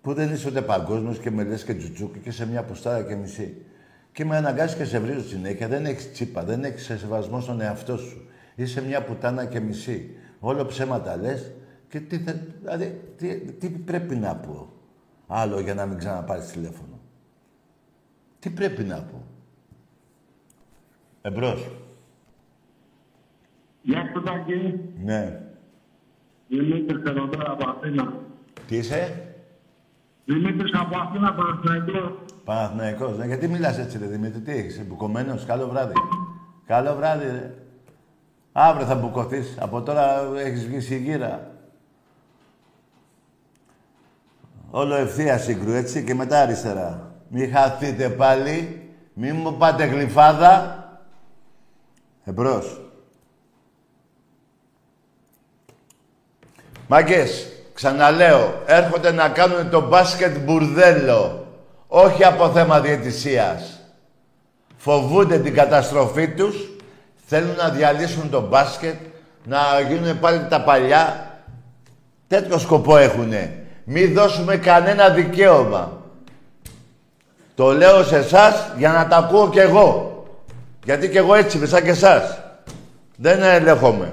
[0.00, 3.14] Που δεν είσαι ούτε παγκόσμιος και με λες και τζουτζούκι και σε μια πουστάρα και
[3.14, 3.64] μισή.
[4.12, 7.96] Και με αναγκάζεις και σε βρίζω συνέχεια, δεν έχεις τσίπα, δεν έχεις σεβασμό στον εαυτό
[7.96, 8.26] σου.
[8.54, 10.16] Είσαι μια πουτάνα και μισή.
[10.40, 11.52] Όλο ψέματα λες
[11.88, 14.72] και τι, θε, δηλαδή, τι, τι πρέπει να πω
[15.26, 17.00] άλλο για να μην ξαναπάρεις τηλέφωνο;
[18.38, 19.22] Τι πρέπει να πω;
[21.22, 21.70] Εμπρός.
[23.82, 24.80] Γεια σου Τάκη.
[25.04, 25.40] Ναι.
[26.48, 28.12] Δημήτρης Εροντέρα από Αθήνα.
[28.66, 29.26] Τι είσαι;
[30.24, 32.12] Δημήτρης από Αθήνα, Παναθηναϊκός.
[32.44, 33.18] Παναθηναϊκός.
[33.18, 33.26] Ναι.
[33.26, 34.40] Γιατί μιλάς έτσι ρε Δημήτρη.
[34.40, 34.86] Τι έχεις.
[34.86, 35.92] Μπουκωμένος; Καλό βράδυ.
[36.66, 37.54] Καλό βράδυ ρε.
[38.52, 39.56] Αύριο θα μπουκωθείς.
[39.60, 41.50] Από τώρα έχεις βγει σιγήρα.
[44.70, 47.12] Όλο ευθεία σύγκρου, έτσι, και μετά αριστερά.
[47.28, 48.82] Μη χαθείτε πάλι.
[49.14, 50.76] Μη μου πάτε γλυφάδα.
[52.24, 52.81] Εμπρός.
[56.92, 61.46] Μάγκες, Ξαναλέω, έρχονται να κάνουν το μπάσκετ μπουρδέλο.
[61.86, 63.80] Όχι από θέμα διαιτησίας.
[64.76, 66.56] Φοβούνται την καταστροφή τους.
[67.26, 68.94] Θέλουν να διαλύσουν το μπάσκετ.
[69.44, 71.30] Να γίνουν πάλι τα παλιά.
[72.28, 73.64] Τέτοιο σκοπό έχουνε.
[73.84, 75.92] Μη δώσουμε κανένα δικαίωμα.
[77.54, 80.24] Το λέω σε εσάς για να τα ακούω κι εγώ.
[80.84, 82.38] Γιατί κι εγώ έτσι είμαι, σαν και εσάς.
[83.16, 84.12] Δεν ελέγχομαι.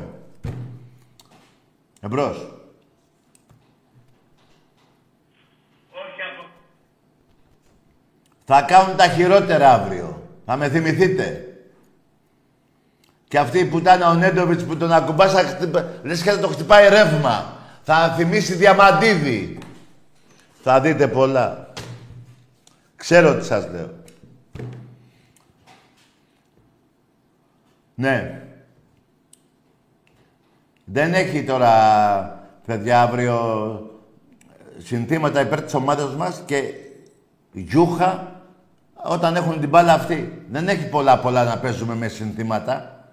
[2.01, 2.58] Εμπρός.
[8.51, 10.27] Θα κάνουν τα χειρότερα αύριο.
[10.45, 11.57] Θα με θυμηθείτε.
[13.27, 15.89] Και αυτή η πουτάνα ο Νέντοβιτς που τον ακουμπάς, θα χτυπα...
[16.03, 17.57] λες και θα το χτυπάει ρεύμα.
[17.83, 19.57] Θα θυμίσει διαμαντίδη.
[20.63, 21.73] Θα δείτε πολλά.
[22.95, 23.93] Ξέρω τι σας λέω.
[27.95, 28.41] Ναι.
[30.85, 33.99] Δεν έχει τώρα, παιδιά, αύριο
[34.77, 36.73] συνθήματα υπέρ της ομάδας μας και
[37.51, 38.37] γιούχα
[39.03, 40.43] όταν έχουν την μπάλα αυτή.
[40.49, 43.03] Δεν έχει πολλά πολλά να παίζουμε με συνθήματα.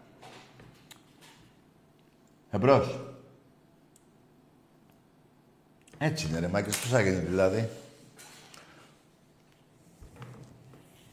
[2.51, 2.99] Εμπρός.
[5.99, 7.69] Έτσι είναι ρε Μάκης, πώς θα γίνει δηλαδή.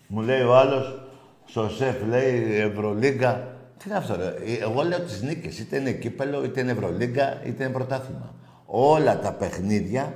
[0.08, 1.02] Μου λέει ο άλλος,
[1.46, 3.48] στο σεφ λέει Ευρωλίγκα.
[3.78, 5.60] Τι είναι αυτό ρε; Εγώ λέω τις νίκες.
[5.60, 8.34] Είτε είναι κύπελο, είτε είναι Ευρωλίγκα, είτε είναι πρωτάθλημα.
[8.66, 10.14] Όλα τα παιχνίδια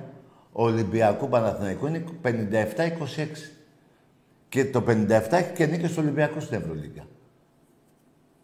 [0.51, 3.56] Ολυμπιακού Παναθηναϊκού είναι 57-26.
[4.49, 4.87] Και το 57
[5.31, 7.07] έχει και νίκες του Ολυμπιακού στην Ευρωλίγκα.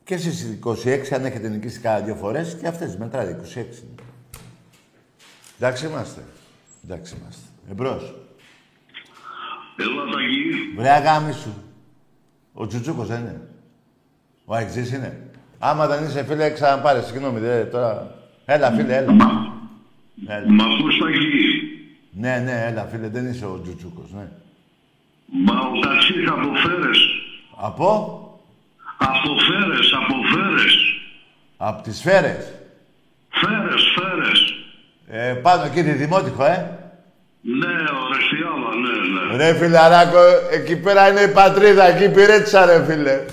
[0.03, 3.55] Και εσείς 26, αν έχετε νικήσει κάνα δύο φορές, και αυτές μετράει 26.
[3.55, 3.95] είναι.
[5.57, 6.21] Εντάξει είμαστε.
[6.83, 7.41] Εντάξει είμαστε.
[7.71, 8.15] Εμπρός.
[9.77, 10.73] Έλα Ταγί.
[10.77, 11.53] Βρε αγάμι σου.
[12.53, 13.41] Ο Τσουτσούκος δεν είναι.
[14.45, 15.27] Ο Αεξής είναι.
[15.59, 17.01] Άμα δεν είσαι φίλε, ξαναπάρε.
[17.01, 18.15] Συγγνώμη, δε, τώρα.
[18.45, 19.11] Έλα φίλε, έλα.
[20.27, 20.51] έλα.
[20.51, 21.61] Μ' ακούς Ταγί.
[22.11, 24.27] Ναι, ναι, έλα φίλε, δεν είσαι ο Τσουτσούκος, ναι.
[25.25, 26.99] Μα ο ταξίς από Φέρες.
[27.55, 27.89] Από;
[28.97, 30.75] Από Φέρες, από Φέρες.
[31.57, 32.53] Από τις σφαίρες.
[33.29, 34.53] Φέρες, Φέρες.
[35.07, 36.77] Ε, πάνω εκεί τη Δημότυχο, ε.
[37.41, 39.37] Ναι, Ορεστιάλα, ναι, ναι.
[39.37, 40.19] Ρε φιλαράκο,
[40.51, 43.25] εκεί πέρα είναι η πατρίδα, εκεί υπηρέτησα ρε φίλε.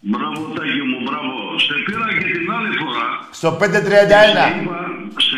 [0.00, 1.58] Μπράβο Ταγί μου, μπράβο.
[1.58, 3.08] Σε πήρα και την άλλη φορά.
[3.30, 3.62] Στο 531.
[3.62, 4.78] Σε είπα,
[5.28, 5.36] σε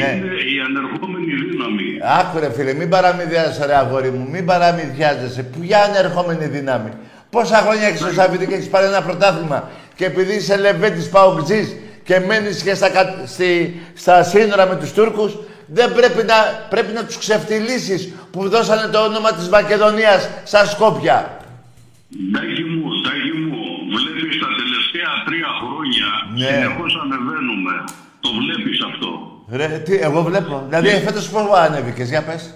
[0.00, 1.88] είναι η ανερχόμενη δύναμη.
[2.20, 5.42] Άκου ρε φίλε, μην παραμυθιάζεσαι ρε αγόρι μου, μην παραμυθιάζεσαι.
[5.42, 6.90] Ποια είναι ερχόμενη δύναμη.
[7.30, 11.76] Πόσα χρόνια έχεις στο Σαββίδι και έχεις πάρει ένα πρωτάθλημα και επειδή είσαι λεβέτης παοκτζής
[12.04, 15.36] και μένεις και στα, κα- στη, στα σύνορα με τους Τούρκους,
[15.66, 16.34] δεν πρέπει να,
[16.70, 21.16] πρέπει να τους ξεφτυλίσεις που δώσανε το όνομα της Μακεδονίας στα Σκόπια.
[22.34, 23.58] Τάγι μου, Τάγι μου,
[23.96, 26.46] βλέπεις τα τελευταία τρία χρόνια Ναι.
[26.46, 27.74] συνεχώς ανεβαίνουμε.
[28.20, 29.10] Το βλέπεις αυτό.
[29.50, 30.62] Ρε, τι, εγώ βλέπω.
[30.68, 32.54] Δηλαδή, φέτος πώς ανέβηκες, για πες.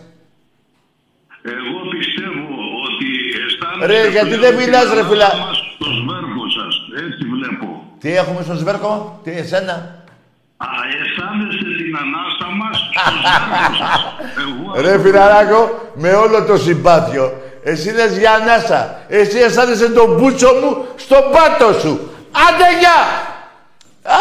[1.42, 2.46] Εγώ πιστεύω
[2.86, 3.08] ότι
[3.44, 3.86] αισθάνεστε...
[3.86, 5.30] Ρε, γιατί πλέον δεν την μιλάς, ρε, ανάσα φιλά.
[5.46, 6.74] μας Στο σβέρκο σας.
[7.04, 7.66] Έτσι βλέπω.
[8.00, 9.72] Τι έχουμε στο Σβέρκο, τι εσένα;
[10.56, 10.66] Α,
[11.00, 14.00] αισθάνεστε την ανάσα μας στο σβέρκο σας.
[14.42, 17.32] Εγώ Ρε φιλαράκο, με όλο το συμπάθειο.
[17.64, 19.00] Εσύ λες για ανάσα.
[19.08, 22.10] Εσύ αισθάνεσαι τον μπούτσο μου στον πάτο σου.
[22.30, 22.98] Άντε γεια!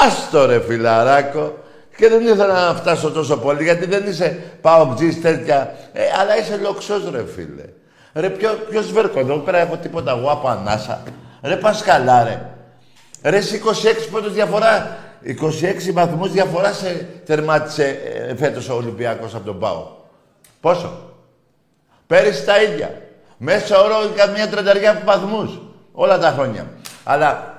[0.06, 1.59] Άστο ρε φιλαράκο.
[2.00, 5.76] Και δεν ήθελα να φτάσω τόσο πολύ, γιατί δεν είσαι παοκτζής τέτοια.
[5.94, 7.64] Ε, αλλά είσαι λοξός ρε φίλε.
[8.14, 11.04] Ρε ποιο, ποιος βέρκο, εδώ πέρα έχω τίποτα εγώ από ανάσα.
[11.44, 12.42] Ρε πας καλά ρε.
[13.24, 14.98] Ρε εσύ 26 πόντους διαφορά.
[15.90, 19.88] 26 βαθμούς διαφορά σε τερμάτισε ε, φέτος ο Ολυμπιακός από τον ΠΑΟ.
[20.62, 21.14] Πόσο;
[22.08, 23.02] Πέρυσι τα ίδια.
[23.38, 25.62] Μέσα όρο καμία τρενταριά βαθμούς.
[25.92, 26.68] Όλα τα χρόνια.
[27.04, 27.59] Αλλά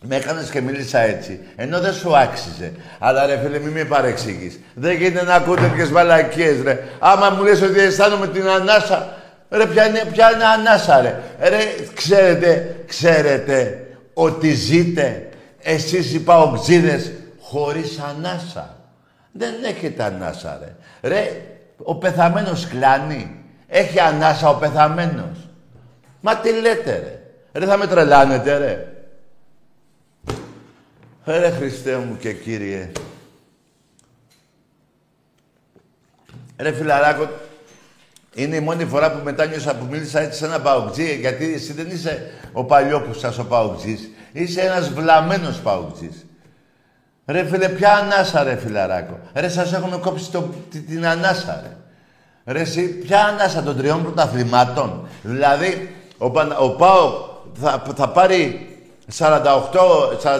[0.00, 1.40] με έκανες και μίλησα έτσι.
[1.56, 2.72] Ενώ δεν σου άξιζε.
[2.98, 4.60] Αλλά ρε φίλε, μην με παρεξηγείς.
[4.74, 6.82] Δεν γίνεται να ακούτε τέτοιες μαλακίες, ρε.
[6.98, 9.16] Άμα μου λες ότι αισθάνομαι την ανάσα,
[9.50, 11.20] ρε, ποια είναι, ποια είναι ανάσα, ρε.
[11.40, 11.58] Ρε,
[11.94, 15.28] ξέρετε, ξέρετε ότι ζείτε
[15.62, 18.76] εσείς οι παοξίδες χωρίς ανάσα.
[19.32, 20.74] Δεν έχετε ανάσα, ρε.
[21.08, 21.42] Ρε,
[21.76, 23.42] ο πεθαμένος κλάνει.
[23.68, 25.48] Έχει ανάσα ο πεθαμένος.
[26.20, 27.20] Μα τι λέτε, ρε.
[27.60, 28.86] Ρε, θα με τρελάνετε, ρε.
[31.28, 32.90] Ρε Χριστέ μου και Κύριε.
[36.56, 37.28] Ρε φιλαράκο,
[38.34, 41.72] είναι η μόνη φορά που μετά νιώσα που μίλησα έτσι σε ένα παουτζή, γιατί εσύ
[41.72, 44.10] δεν είσαι ο παλιόπουστας ο παουτζής.
[44.32, 46.26] Είσαι ένας βλαμμένος παουτζής.
[47.26, 49.18] Ρε φίλε, ποια ανάσα ρε φιλαράκο.
[49.34, 51.76] Ρε σας έχουμε κόψει το, τη- την ανάσα ρε.
[52.52, 55.08] Ρε εσύ, ποια ανάσα των τριών πρωταθλημάτων.
[55.22, 57.12] Δηλαδή, ο, Πανα- ο ΠΑΟΚ
[57.54, 58.66] θα, θα πάρει
[59.16, 60.30] 48, 47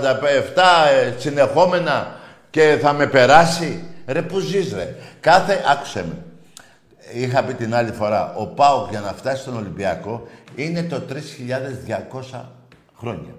[0.90, 2.16] ε, συνεχόμενα
[2.50, 3.84] και και θα με περάσει.
[4.06, 6.22] Ρε, πού ζεις, ρε; Κάθε, άκουσε με.
[7.12, 12.44] Είχα πει την άλλη φορά, ο ΠΑΟΚ για να φτάσει στον Ολυμπιακό είναι το 3.200
[12.96, 13.34] χρόνια.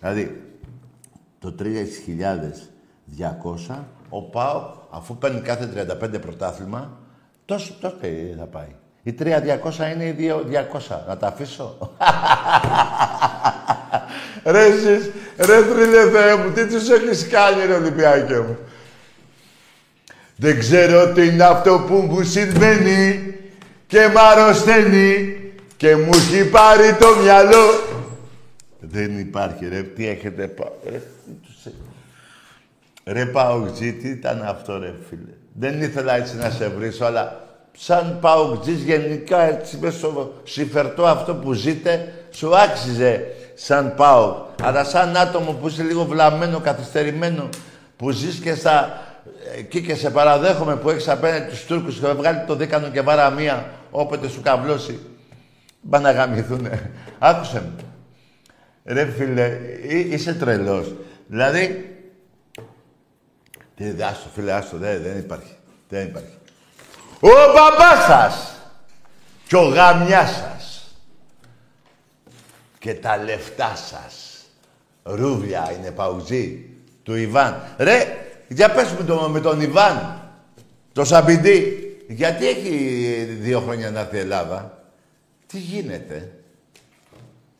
[0.00, 0.42] Δηλαδή,
[1.38, 3.74] το 3.200,
[4.08, 6.98] ο ΠΑΟΚ, αφού παίρνει κάθε 35 πρωτάθλημα,
[7.44, 7.96] τόσο, τόσο
[8.38, 8.74] θα πάει.
[9.02, 9.30] Η 3.200
[9.94, 10.98] είναι η 2.200.
[11.06, 11.76] Να τα αφήσω.
[14.44, 18.58] ρε εσείς, ρε θρύλε Θεέ μου, τι τους έχεις κάνει ρε Ολυμπιακέ μου;
[20.36, 23.34] Δεν ξέρω τι είναι αυτό που μου συμβαίνει
[23.86, 25.36] και μ' αρρωσταίνει
[25.76, 27.66] και μου έχει πάρει το μυαλό.
[28.80, 30.92] Δεν υπάρχει ρε, τι έχετε πάει.
[30.92, 31.76] Ρε, τι τους έχει.
[33.04, 35.32] Ρε Παουτζή, τι ήταν αυτό ρε φίλε.
[35.52, 41.34] Δεν ήθελα έτσι να σε βρίσω, αλλά σαν Παουτζής γενικά έτσι με στο συμφερτό αυτό
[41.34, 44.36] που ζείτε, σου άξιζε σαν Πάοκ.
[44.62, 47.48] Αλλά σαν άτομο που είσαι λίγο βλαμμένο, καθυστερημένο,
[47.96, 48.98] που ζεις και στα...
[49.58, 53.30] Εκεί και σε παραδέχομαι που έχεις απέναντι τους Τούρκους και βγάλει το δίκανο και βάρα
[53.30, 54.98] μία όποτε σου καβλώσει.
[55.90, 56.90] Πά να γαμηθούνε.
[57.18, 57.84] Άκουσε με.
[58.94, 60.94] Ρε φίλε, εί- είσαι τρελός.
[61.26, 61.96] Δηλαδή,
[63.76, 65.56] τι, άστο φίλε, άστο, δεν, δεν υπάρχει.
[65.88, 66.38] Δεν υπάρχει.
[67.20, 68.54] Ο μπαμπάς σας
[69.46, 70.53] και ο γαμιάς σας
[72.84, 74.44] και τα λεφτά σας.
[75.02, 76.70] Ρούβλια είναι παουζή
[77.02, 77.74] του Ιβάν.
[77.78, 80.22] Ρε, για πες μου το, με τον Ιβάν,
[80.92, 81.78] το Σαμπιντή.
[82.08, 82.68] Γιατί έχει
[83.24, 84.84] δύο χρόνια να έρθει η Ελλάδα;
[85.46, 86.32] Τι γίνεται;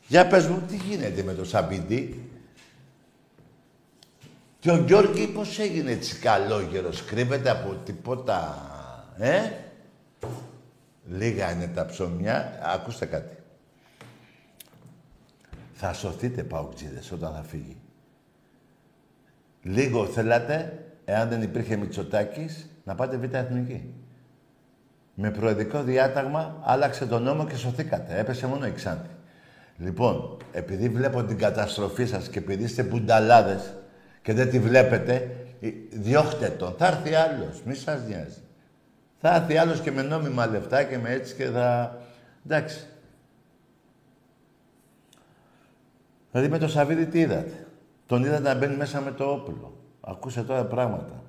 [0.07, 2.29] Για πες μου, τι γίνεται με το Σαμπιντή;
[4.59, 8.65] Και ο Γιώργη πώς έγινε έτσι καλόγερος, κρύβεται από τίποτα,
[9.17, 9.51] ε;
[11.09, 12.59] Λίγα είναι τα ψωμιά.
[12.63, 13.34] Ακούστε κάτι.
[15.77, 17.77] Θα σωθείτε, Παοκτζίδες, όταν θα φύγει.
[19.61, 23.93] Λίγο θέλατε, εάν δεν υπήρχε Μητσοτάκης, να πάτε β' εθνική.
[25.13, 28.19] Με προεδρικό διάταγμα άλλαξε τον νόμο και σωθήκατε.
[28.19, 29.09] Έπεσε μόνο η Ξάνθη.
[29.77, 33.73] Λοιπόν, επειδή βλέπω την καταστροφή σας και επειδή είστε μπουνταλάδες
[34.21, 36.75] και δεν τη βλέπετε, ε, διώχτε τον.
[36.77, 37.61] Θα έρθει άλλος.
[37.65, 38.41] Μη σας νοιάζει.
[39.21, 41.97] Θα έρθει άλλος και με νόμιμα λεφτά και με έτσι και θα...
[42.45, 42.87] Εντάξει.
[46.35, 47.65] Δηλαδή με το Σαββίδι τι είδατε;
[48.05, 49.77] Τον είδατε να μπαίνει μέσα με το όπλο.
[50.01, 51.23] Ακούσε τώρα πράγματα.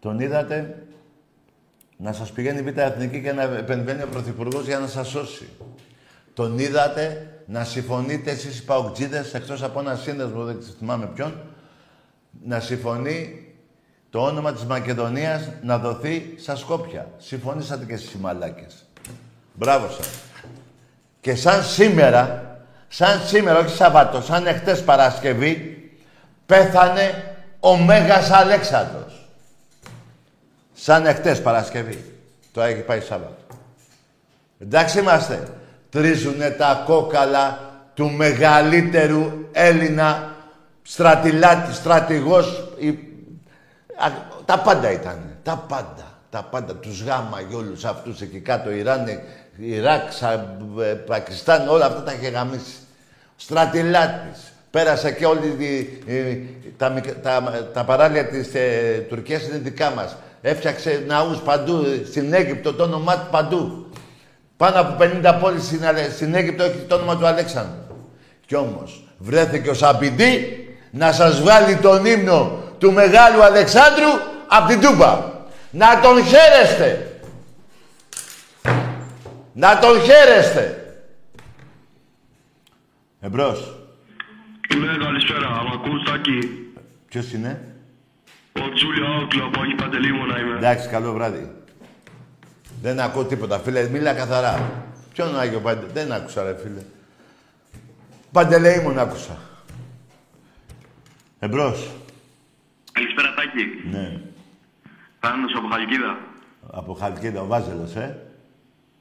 [0.00, 0.86] Τον είδατε
[1.96, 5.48] να σας πηγαίνει β' εθνική και να επεμβαίνει ο Πρωθυπουργός για να σας σώσει.
[6.34, 11.34] Τον είδατε να συμφωνείτε εσείς οι παοκτζίδες, εκτός από ένα σύνδεσμο, δεν θυμάμαι ποιον,
[12.44, 13.46] να συμφωνεί
[14.10, 17.10] το όνομα της Μακεδονίας να δοθεί στα Σκόπια.
[17.16, 18.86] Συμφωνήσατε και εσείς οι μαλάκες.
[19.54, 20.10] Μπράβο σας.
[21.20, 22.49] Και σαν σήμερα,
[22.92, 25.76] σαν σήμερα, όχι Σαββάτο, σαν εχθές Παρασκευή,
[26.46, 29.28] πέθανε ο Μέγας Αλέξανδρος.
[30.72, 32.14] Σαν εχθές Παρασκευή.
[32.52, 33.36] Το έχει πάει Σάββατο.
[34.58, 35.48] Εντάξει είμαστε.
[35.90, 37.58] Τρίζουνε τα κόκαλα
[37.94, 40.34] του μεγαλύτερου Έλληνα
[40.82, 42.68] στρατιλάτη, στρατηγός.
[42.78, 42.88] η-
[43.96, 44.10] Α,
[44.44, 45.36] Τα πάντα ήταν.
[45.42, 46.04] Τα πάντα.
[46.30, 46.74] Τα πάντα.
[46.74, 48.70] Τους γάμαγε όλους αυτούς εκεί κάτω.
[48.70, 49.06] Ιράν,
[49.60, 50.32] Ιράκ, Σα-
[50.84, 52.74] ε, Πακιστάν, όλα αυτά τα είχε γαμίσει.
[53.36, 54.40] Στρατιλάτης.
[54.70, 56.36] Πέρασε και όλη τη, ε,
[56.76, 57.42] τα, μικ- τα,
[57.72, 60.16] τα παράλια της ε, Τουρκίας είναι δικά μας.
[60.42, 63.86] Έφτιαξε ναούς παντού, στην Αίγυπτο, το όνομά του παντού.
[64.56, 67.96] Πάνω από 50 πόλεις στην, Ale- στην Αίγυπτο έχει το όνομα του Αλέξανδρου.
[68.46, 74.08] Κι όμως βρέθηκε ο Σαπιντή να σας βγάλει τον ύμνο του Μεγάλου Αλεξάνδρου
[74.46, 75.18] από την Τούμπα.
[75.70, 77.09] Να τον χαίρεστε.
[79.52, 80.94] Να τον χαίρεστε.
[83.20, 83.74] Εμπρός.
[84.78, 85.48] Ναι, καλησπέρα.
[85.48, 86.38] Μ' ακούς, Τάκη.
[87.08, 87.74] Ποιος είναι;
[88.52, 90.56] Ο Τζούλιο Άουκλο από Άγιο Παντελήμωνα είμαι.
[90.56, 91.52] Εντάξει, καλό βράδυ.
[92.82, 93.88] Δεν ακούω τίποτα, φίλε.
[93.88, 94.84] Μίλα καθαρά.
[95.12, 95.86] Ποιον Άγιο Παντε...
[95.92, 96.82] Δεν άκουσα, ρε φίλε.
[98.32, 99.38] Παντελεήμον άκουσα.
[101.38, 101.90] Εμπρός.
[102.92, 103.88] Καλησπέρα, Τάκη.
[103.90, 104.20] Ναι.
[105.20, 106.18] Θάνος από Χαλκίδα.
[106.70, 108.29] Από Χαλκίδα, ο Βάζελος, ε.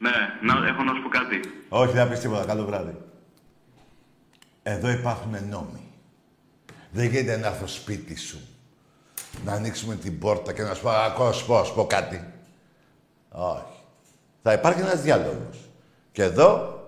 [0.01, 1.39] Ναι, να, έχω να σου πω κάτι.
[1.69, 2.45] Όχι, δεν θα πεις τίποτα.
[2.45, 2.97] Καλό βράδυ.
[4.63, 5.83] Εδώ υπάρχουν νόμοι.
[6.91, 8.39] Δεν γίνεται να έρθω σπίτι σου.
[9.45, 12.33] Να ανοίξουμε την πόρτα και να σου πω, «Ακούω, σου πω, σου πω κάτι.
[13.29, 13.63] Όχι.
[14.43, 15.69] Θα υπάρχει ένας διάλογος.
[16.11, 16.79] Και εδώ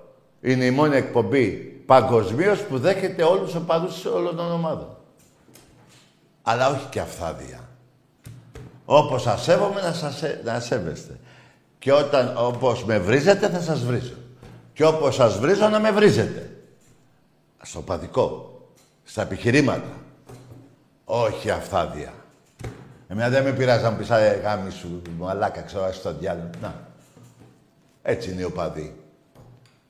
[0.42, 1.52] είναι η μόνη εκπομπή
[1.86, 4.98] παγκοσμίως που δέχεται όλους τους οπαδούς όλων των ομάδων.
[6.42, 7.70] Αλλά όχι και αυθάδια.
[8.86, 11.20] Όπως σας σέβομαι, να σας σέ- να σέβεστε.
[11.82, 14.14] Και όταν, όπως με βρίζετε, θα σας βρίζω.
[14.74, 16.58] Και όπως σας βρίζω, να με βρίζετε.
[17.62, 18.62] Στο παδικό.
[19.04, 19.92] Στα επιχειρήματα.
[21.06, 22.14] Όχι αυθάδια.
[23.08, 26.50] Εμένα δεν με πειράζει να μου πεις «Α, γάμι σου, μαλάκα, ξέρω, στο διάλογο.
[26.62, 26.88] Να.
[28.02, 28.96] Έτσι είναι οι οπαδοί.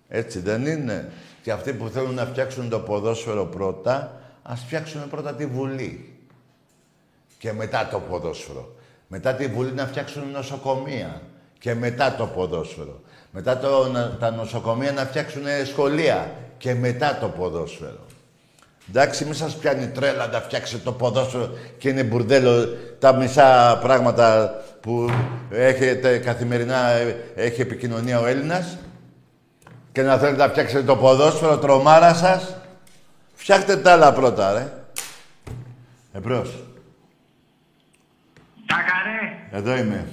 [0.08, 1.12] Έτσι δεν είναι.
[1.44, 6.20] Και αυτοί που θέλουν να φτιάξουν το ποδόσφαιρο πρώτα, ας φτιάξουν πρώτα τη Βουλή.
[7.38, 8.76] Και μετά το ποδόσφαιρο.
[9.08, 11.22] Μετά τη Βουλή να φτιάξουν νοσοκομεία.
[11.62, 13.02] Και μετά το ποδόσφαιρο.
[13.32, 16.32] Μετά το, να- τα νοσοκομεία να φτιάξουν σχολεία.
[16.58, 18.06] Και μετά το ποδόσφαιρο.
[18.90, 22.66] Εντάξει, μην σας πιάνει τρέλα να φτιάξετε το ποδόσφαιρο και είναι μπουρδέλο
[23.00, 25.10] τα μισά πράγματα που
[25.50, 28.78] έχετε καθημερινά, ε, έχει επικοινωνία ο Έλληνας
[29.92, 32.56] και να θέλετε να φτιάξετε το ποδόσφαιρο, τρομάρα σας.
[33.34, 34.74] Φτιάχτε τα άλλα πρώτα, ρε.
[36.14, 36.64] Εμπρός.
[38.66, 40.08] Τάκαρε, Εδώ είμαι.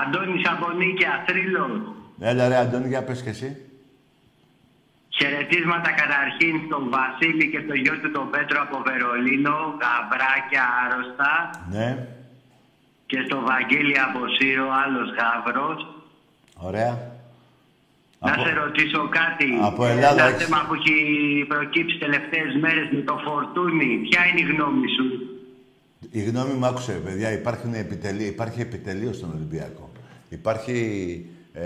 [0.00, 1.80] Αντώνης από Νίκαια, Θρύλος.
[2.20, 3.56] Έλα ρε Αντώνη, για πες και εσύ.
[5.18, 11.50] Χαιρετίσματα καταρχήν στον Βασίλη και στο γιο του τον Πέτρο από Βερολίνο, γαμπράκια άρρωστα.
[11.70, 12.06] Ναι,
[13.06, 15.78] Και στο Βαγγέλη από Σύρο, άλλος γάβρος.
[16.56, 17.10] ωραία.
[18.24, 19.58] Να Από- σε ρωτήσω κάτι.
[19.62, 20.96] από Ελλάδα Ένα έχεις- θέμα που έχει
[21.48, 23.96] προκύψει τελευταίες μέρες με το φορτούνι.
[24.08, 25.06] Ποια είναι η γνώμη σου;
[26.14, 29.90] Η γνώμη μου άκουσε, παιδιά, υπάρχουν επιτελεί, υπάρχει επιτελείο στον Ολυμπιακό.
[30.28, 31.60] Υπάρχει ε,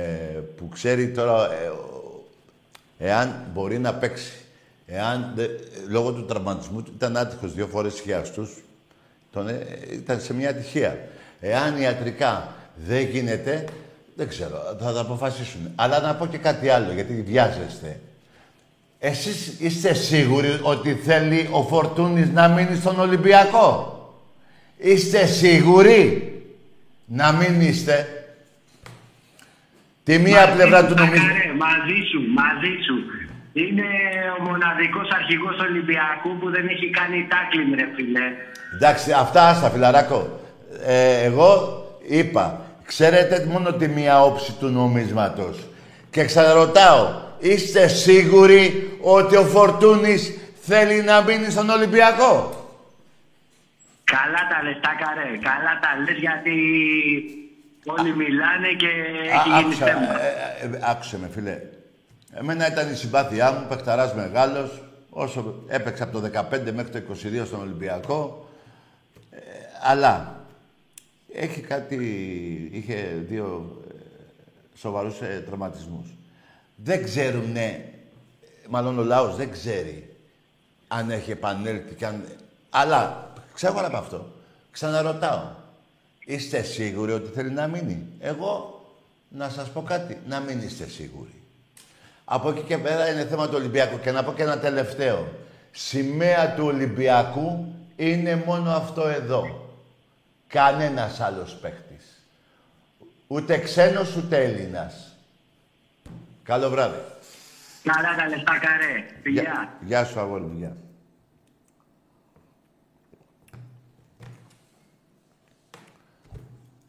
[0.56, 2.24] που ξέρει τώρα ε, ο-
[2.98, 4.32] εάν μπορεί να παίξει.
[4.86, 5.46] Εάν δε-
[5.88, 8.50] λόγω του τραυματισμού του ήταν άτυχος δύο φορές χιαστούς,
[9.32, 9.58] τον, ε,
[9.92, 10.98] ήταν σε μια ατυχία.
[11.40, 12.54] Εάν ιατρικά
[12.86, 13.64] δεν γίνεται,
[14.14, 15.60] δεν ξέρω, θα τα αποφασίσουν.
[15.74, 18.00] Αλλά να πω και κάτι άλλο, γιατί βιάζεστε.
[18.98, 23.90] Εσείς είστε σίγουροι ότι θέλει ο Φορτούνης να μείνει στον Ολυμπιακό;
[24.76, 26.32] Είστε σίγουροι
[27.06, 28.08] να μην είστε;
[30.04, 31.28] Τη μία Μαζί πλευρά σου, του νομίζουν.
[31.28, 32.94] Τάκαρε, μαζί σου, μαζί σου.
[33.52, 33.86] Είναι
[34.38, 38.20] ο μοναδικός αρχηγός Ολυμπιακού που δεν έχει κάνει τάκλιν, ρε φίλε.
[38.74, 40.40] Εντάξει, αυτά άστα, φιλαράκο.
[40.86, 45.58] Ε, εγώ είπα, ξέρετε μόνο τη μία όψη του νομίσματος.
[46.10, 47.08] Και ξαναρωτάω,
[47.38, 52.65] είστε σίγουροι ότι ο Φορτούνης θέλει να μείνει στον Ολυμπιακό;
[54.10, 56.56] Καλά τα λες, Τάκαρε, καλά τα λες γιατί
[57.86, 60.20] όλοι μιλάνε και Α, έχει γίνει άκουσα, θέμα.
[60.20, 60.26] ε,
[60.62, 61.60] ε, ε, άκουσε με, φίλε.
[62.32, 67.46] Εμένα ήταν η συμπάθειά μου, παιχταράς μεγάλος, όσο έπαιξα από το 15 μέχρι το 22
[67.46, 68.48] στον Ολυμπιακό.
[69.30, 69.38] Ε,
[69.82, 70.40] αλλά
[71.32, 71.96] έχει κάτι,
[72.72, 73.94] είχε δύο ε,
[74.78, 76.08] σοβαρούς ε, τραυματισμούς.
[76.76, 77.84] Δεν ξέρουνε,
[78.68, 80.16] μάλλον ο λαός δεν ξέρει
[80.88, 82.24] αν έχει επανέλθει και αν...
[82.70, 83.25] Αλλά,
[83.56, 84.32] ξέρω από αυτό.
[84.70, 85.48] Ξαναρωτάω.
[86.24, 88.80] Είστε σίγουροι ότι θέλει να μείνει; Εγώ,
[89.28, 91.34] να σας πω κάτι, να μην είστε σίγουροι.
[92.24, 94.00] Από εκεί και πέρα είναι θέμα του Ολυμπιακού.
[94.00, 95.28] Και να πω και ένα τελευταίο.
[95.70, 99.70] Σημαία του Ολυμπιακού είναι μόνο αυτό εδώ.
[100.48, 102.22] Κανένας άλλος παίχτης.
[103.26, 105.16] Ούτε ξένος, ούτε Έλληνας.
[106.42, 107.00] Καλό βράδυ.
[107.82, 109.04] Καλά τα λες, Τάκαρε.
[109.22, 109.42] Φιλιά.
[109.42, 110.58] Γεια, γεια σου, αγόρι μου.
[110.58, 110.76] Γεια.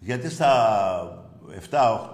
[0.07, 1.29] Γιατί στα
[1.69, 2.09] 7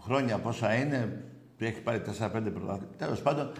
[0.00, 1.24] χρόνια πόσα είναι,
[1.58, 2.86] έχει πάρει 4-5 πρωταθλήματα.
[2.96, 3.52] Τέλος πάντων,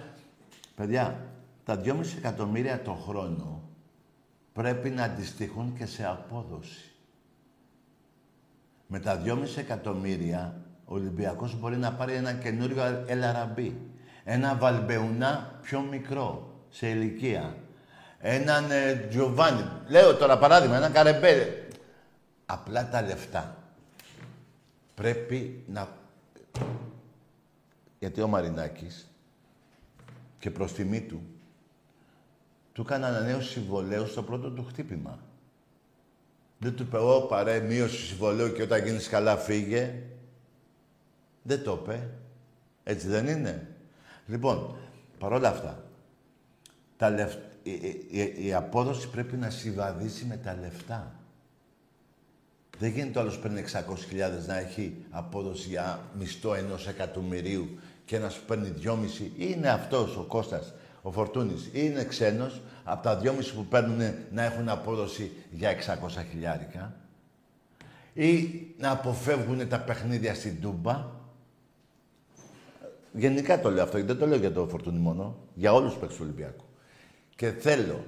[0.74, 1.26] παιδιά,
[1.64, 3.62] τα 2,5 εκατομμύρια το χρόνο
[4.52, 6.90] πρέπει να αντιστοιχούν και σε απόδοση.
[8.86, 13.76] Με τα 2,5 εκατομμύρια ο Ολυμπιακός μπορεί να πάρει ένα καινούριο Ελαραμπή.
[14.24, 17.56] Ένα Βαλμπεουνά πιο μικρό σε ηλικία.
[18.18, 19.64] Έναν ε, Τζοβάνι.
[19.88, 21.66] Λέω τώρα παράδειγμα, ένα Καρεμπέ.
[22.46, 23.56] Απλά τα λεφτά.
[24.94, 25.96] Πρέπει να...
[27.98, 29.06] Γιατί ο Μαρινάκης
[30.38, 31.22] και προς τιμή του
[32.72, 35.18] του έκανε ανανέωση συμβολέου στο πρώτο του χτύπημα.
[36.58, 40.02] Δεν του είπε, «Ω, παρέ, μείωση συμβολέου και όταν γίνεις καλά φύγε».
[41.42, 42.08] Δεν το είπε.
[42.84, 43.74] Έτσι δεν είναι.
[44.26, 44.76] Λοιπόν,
[45.18, 45.84] παρόλα αυτά,
[46.96, 47.34] τα λεφ...
[47.62, 47.70] η,
[48.10, 51.14] η- η απόδοση πρέπει να συμβαδίσει με τα λεφτά.
[52.82, 57.68] Δεν γίνεται ο άλλος παίρνει 600.000 να έχει απόδοση για μισθό ενός εκατομμυρίου
[58.04, 58.92] και να σου παίρνει 2,5.
[59.36, 61.70] Είναι αυτός ο Κώστας, ο Φορτούνης.
[61.72, 66.94] Είναι ξένος από τα 2,5 που παίρνουν να έχουν απόδοση για 600 χιλιάρικα.
[68.14, 71.06] Ή να αποφεύγουν τα παιχνίδια στην Τούμπα.
[73.12, 75.36] Γενικά το λέω αυτό, δεν το λέω για το Φορτούνη μόνο.
[75.54, 76.64] Για όλους τους παίκτες του Ολυμπιακού.
[77.36, 78.04] Και θέλω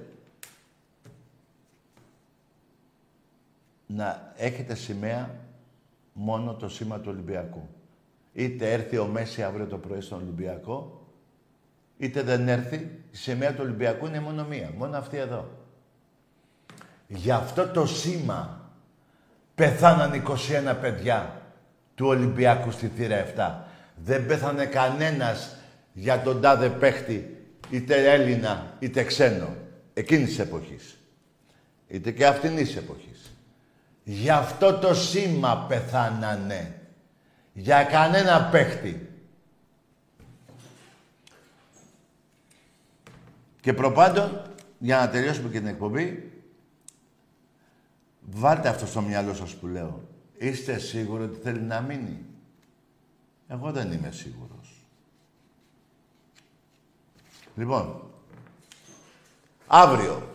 [3.85, 5.35] να έχετε σημαία
[6.13, 7.69] μόνο το σήμα του Ολυμπιακού.
[8.33, 11.07] Είτε έρθει ο Μέση αύριο το πρωί στον Ολυμπιακό,
[11.97, 12.75] είτε δεν έρθει,
[13.11, 14.71] η σημαία του Ολυμπιακού είναι μόνο μία.
[14.77, 15.49] Μόνο αυτή εδώ.
[17.07, 18.69] Γι' αυτό το σήμα
[19.55, 20.23] πεθάναν
[20.69, 21.41] 21 παιδιά
[21.95, 23.63] του Ολυμπιακού στη θύρα 7.
[23.95, 25.55] Δεν πέθανε κανένας
[25.93, 29.49] για τον τάδε παίχτη, είτε Έλληνα, είτε ξένο,
[29.93, 30.97] εκείνης της εποχής.
[31.87, 33.14] Είτε και αυτήν της εποχής.
[34.07, 36.79] Γι' αυτό το σήμα πεθάνανε.
[37.53, 39.09] Για κανένα παίχτη.
[43.61, 44.41] Και προπάντων,
[44.77, 46.31] για να τελειώσουμε και την εκπομπή,
[48.19, 50.07] βάλτε αυτό στο μυαλό σας που λέω.
[50.37, 52.25] Είστε σίγουροι ότι θέλει να μείνει;
[53.47, 54.85] Εγώ δεν είμαι σίγουρος.
[57.55, 58.11] Λοιπόν,
[59.67, 60.29] αύριο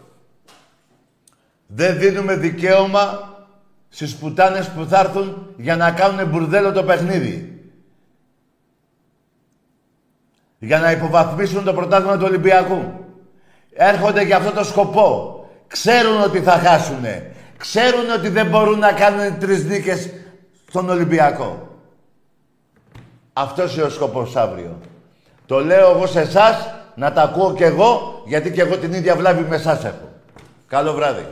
[1.67, 3.30] δεν δίνουμε δικαίωμα
[3.91, 7.63] στις πουτάνες που θα έρθουν για να κάνουν μπουρδέλο το παιχνίδι.
[10.59, 12.83] Για να υποβαθμίσουν το πρωτάθλημα του Ολυμπιακού.
[13.73, 15.35] Έρχονται για αυτό το σκοπό.
[15.67, 17.33] Ξέρουν ότι θα χάσουνε.
[17.57, 20.11] Ξέρουν ότι δεν μπορούν να κάνουν τρεις νίκες
[20.69, 21.69] στον Ολυμπιακό.
[23.33, 24.79] Αυτός είναι ο σκοπός αύριο.
[25.47, 29.17] Το λέω εγώ σε εσάς να τα ακούω κι εγώ, γιατί κι εγώ την ίδια
[29.17, 30.09] βλάβη με εσάς έχω.
[30.67, 31.27] Καλό βράδυ.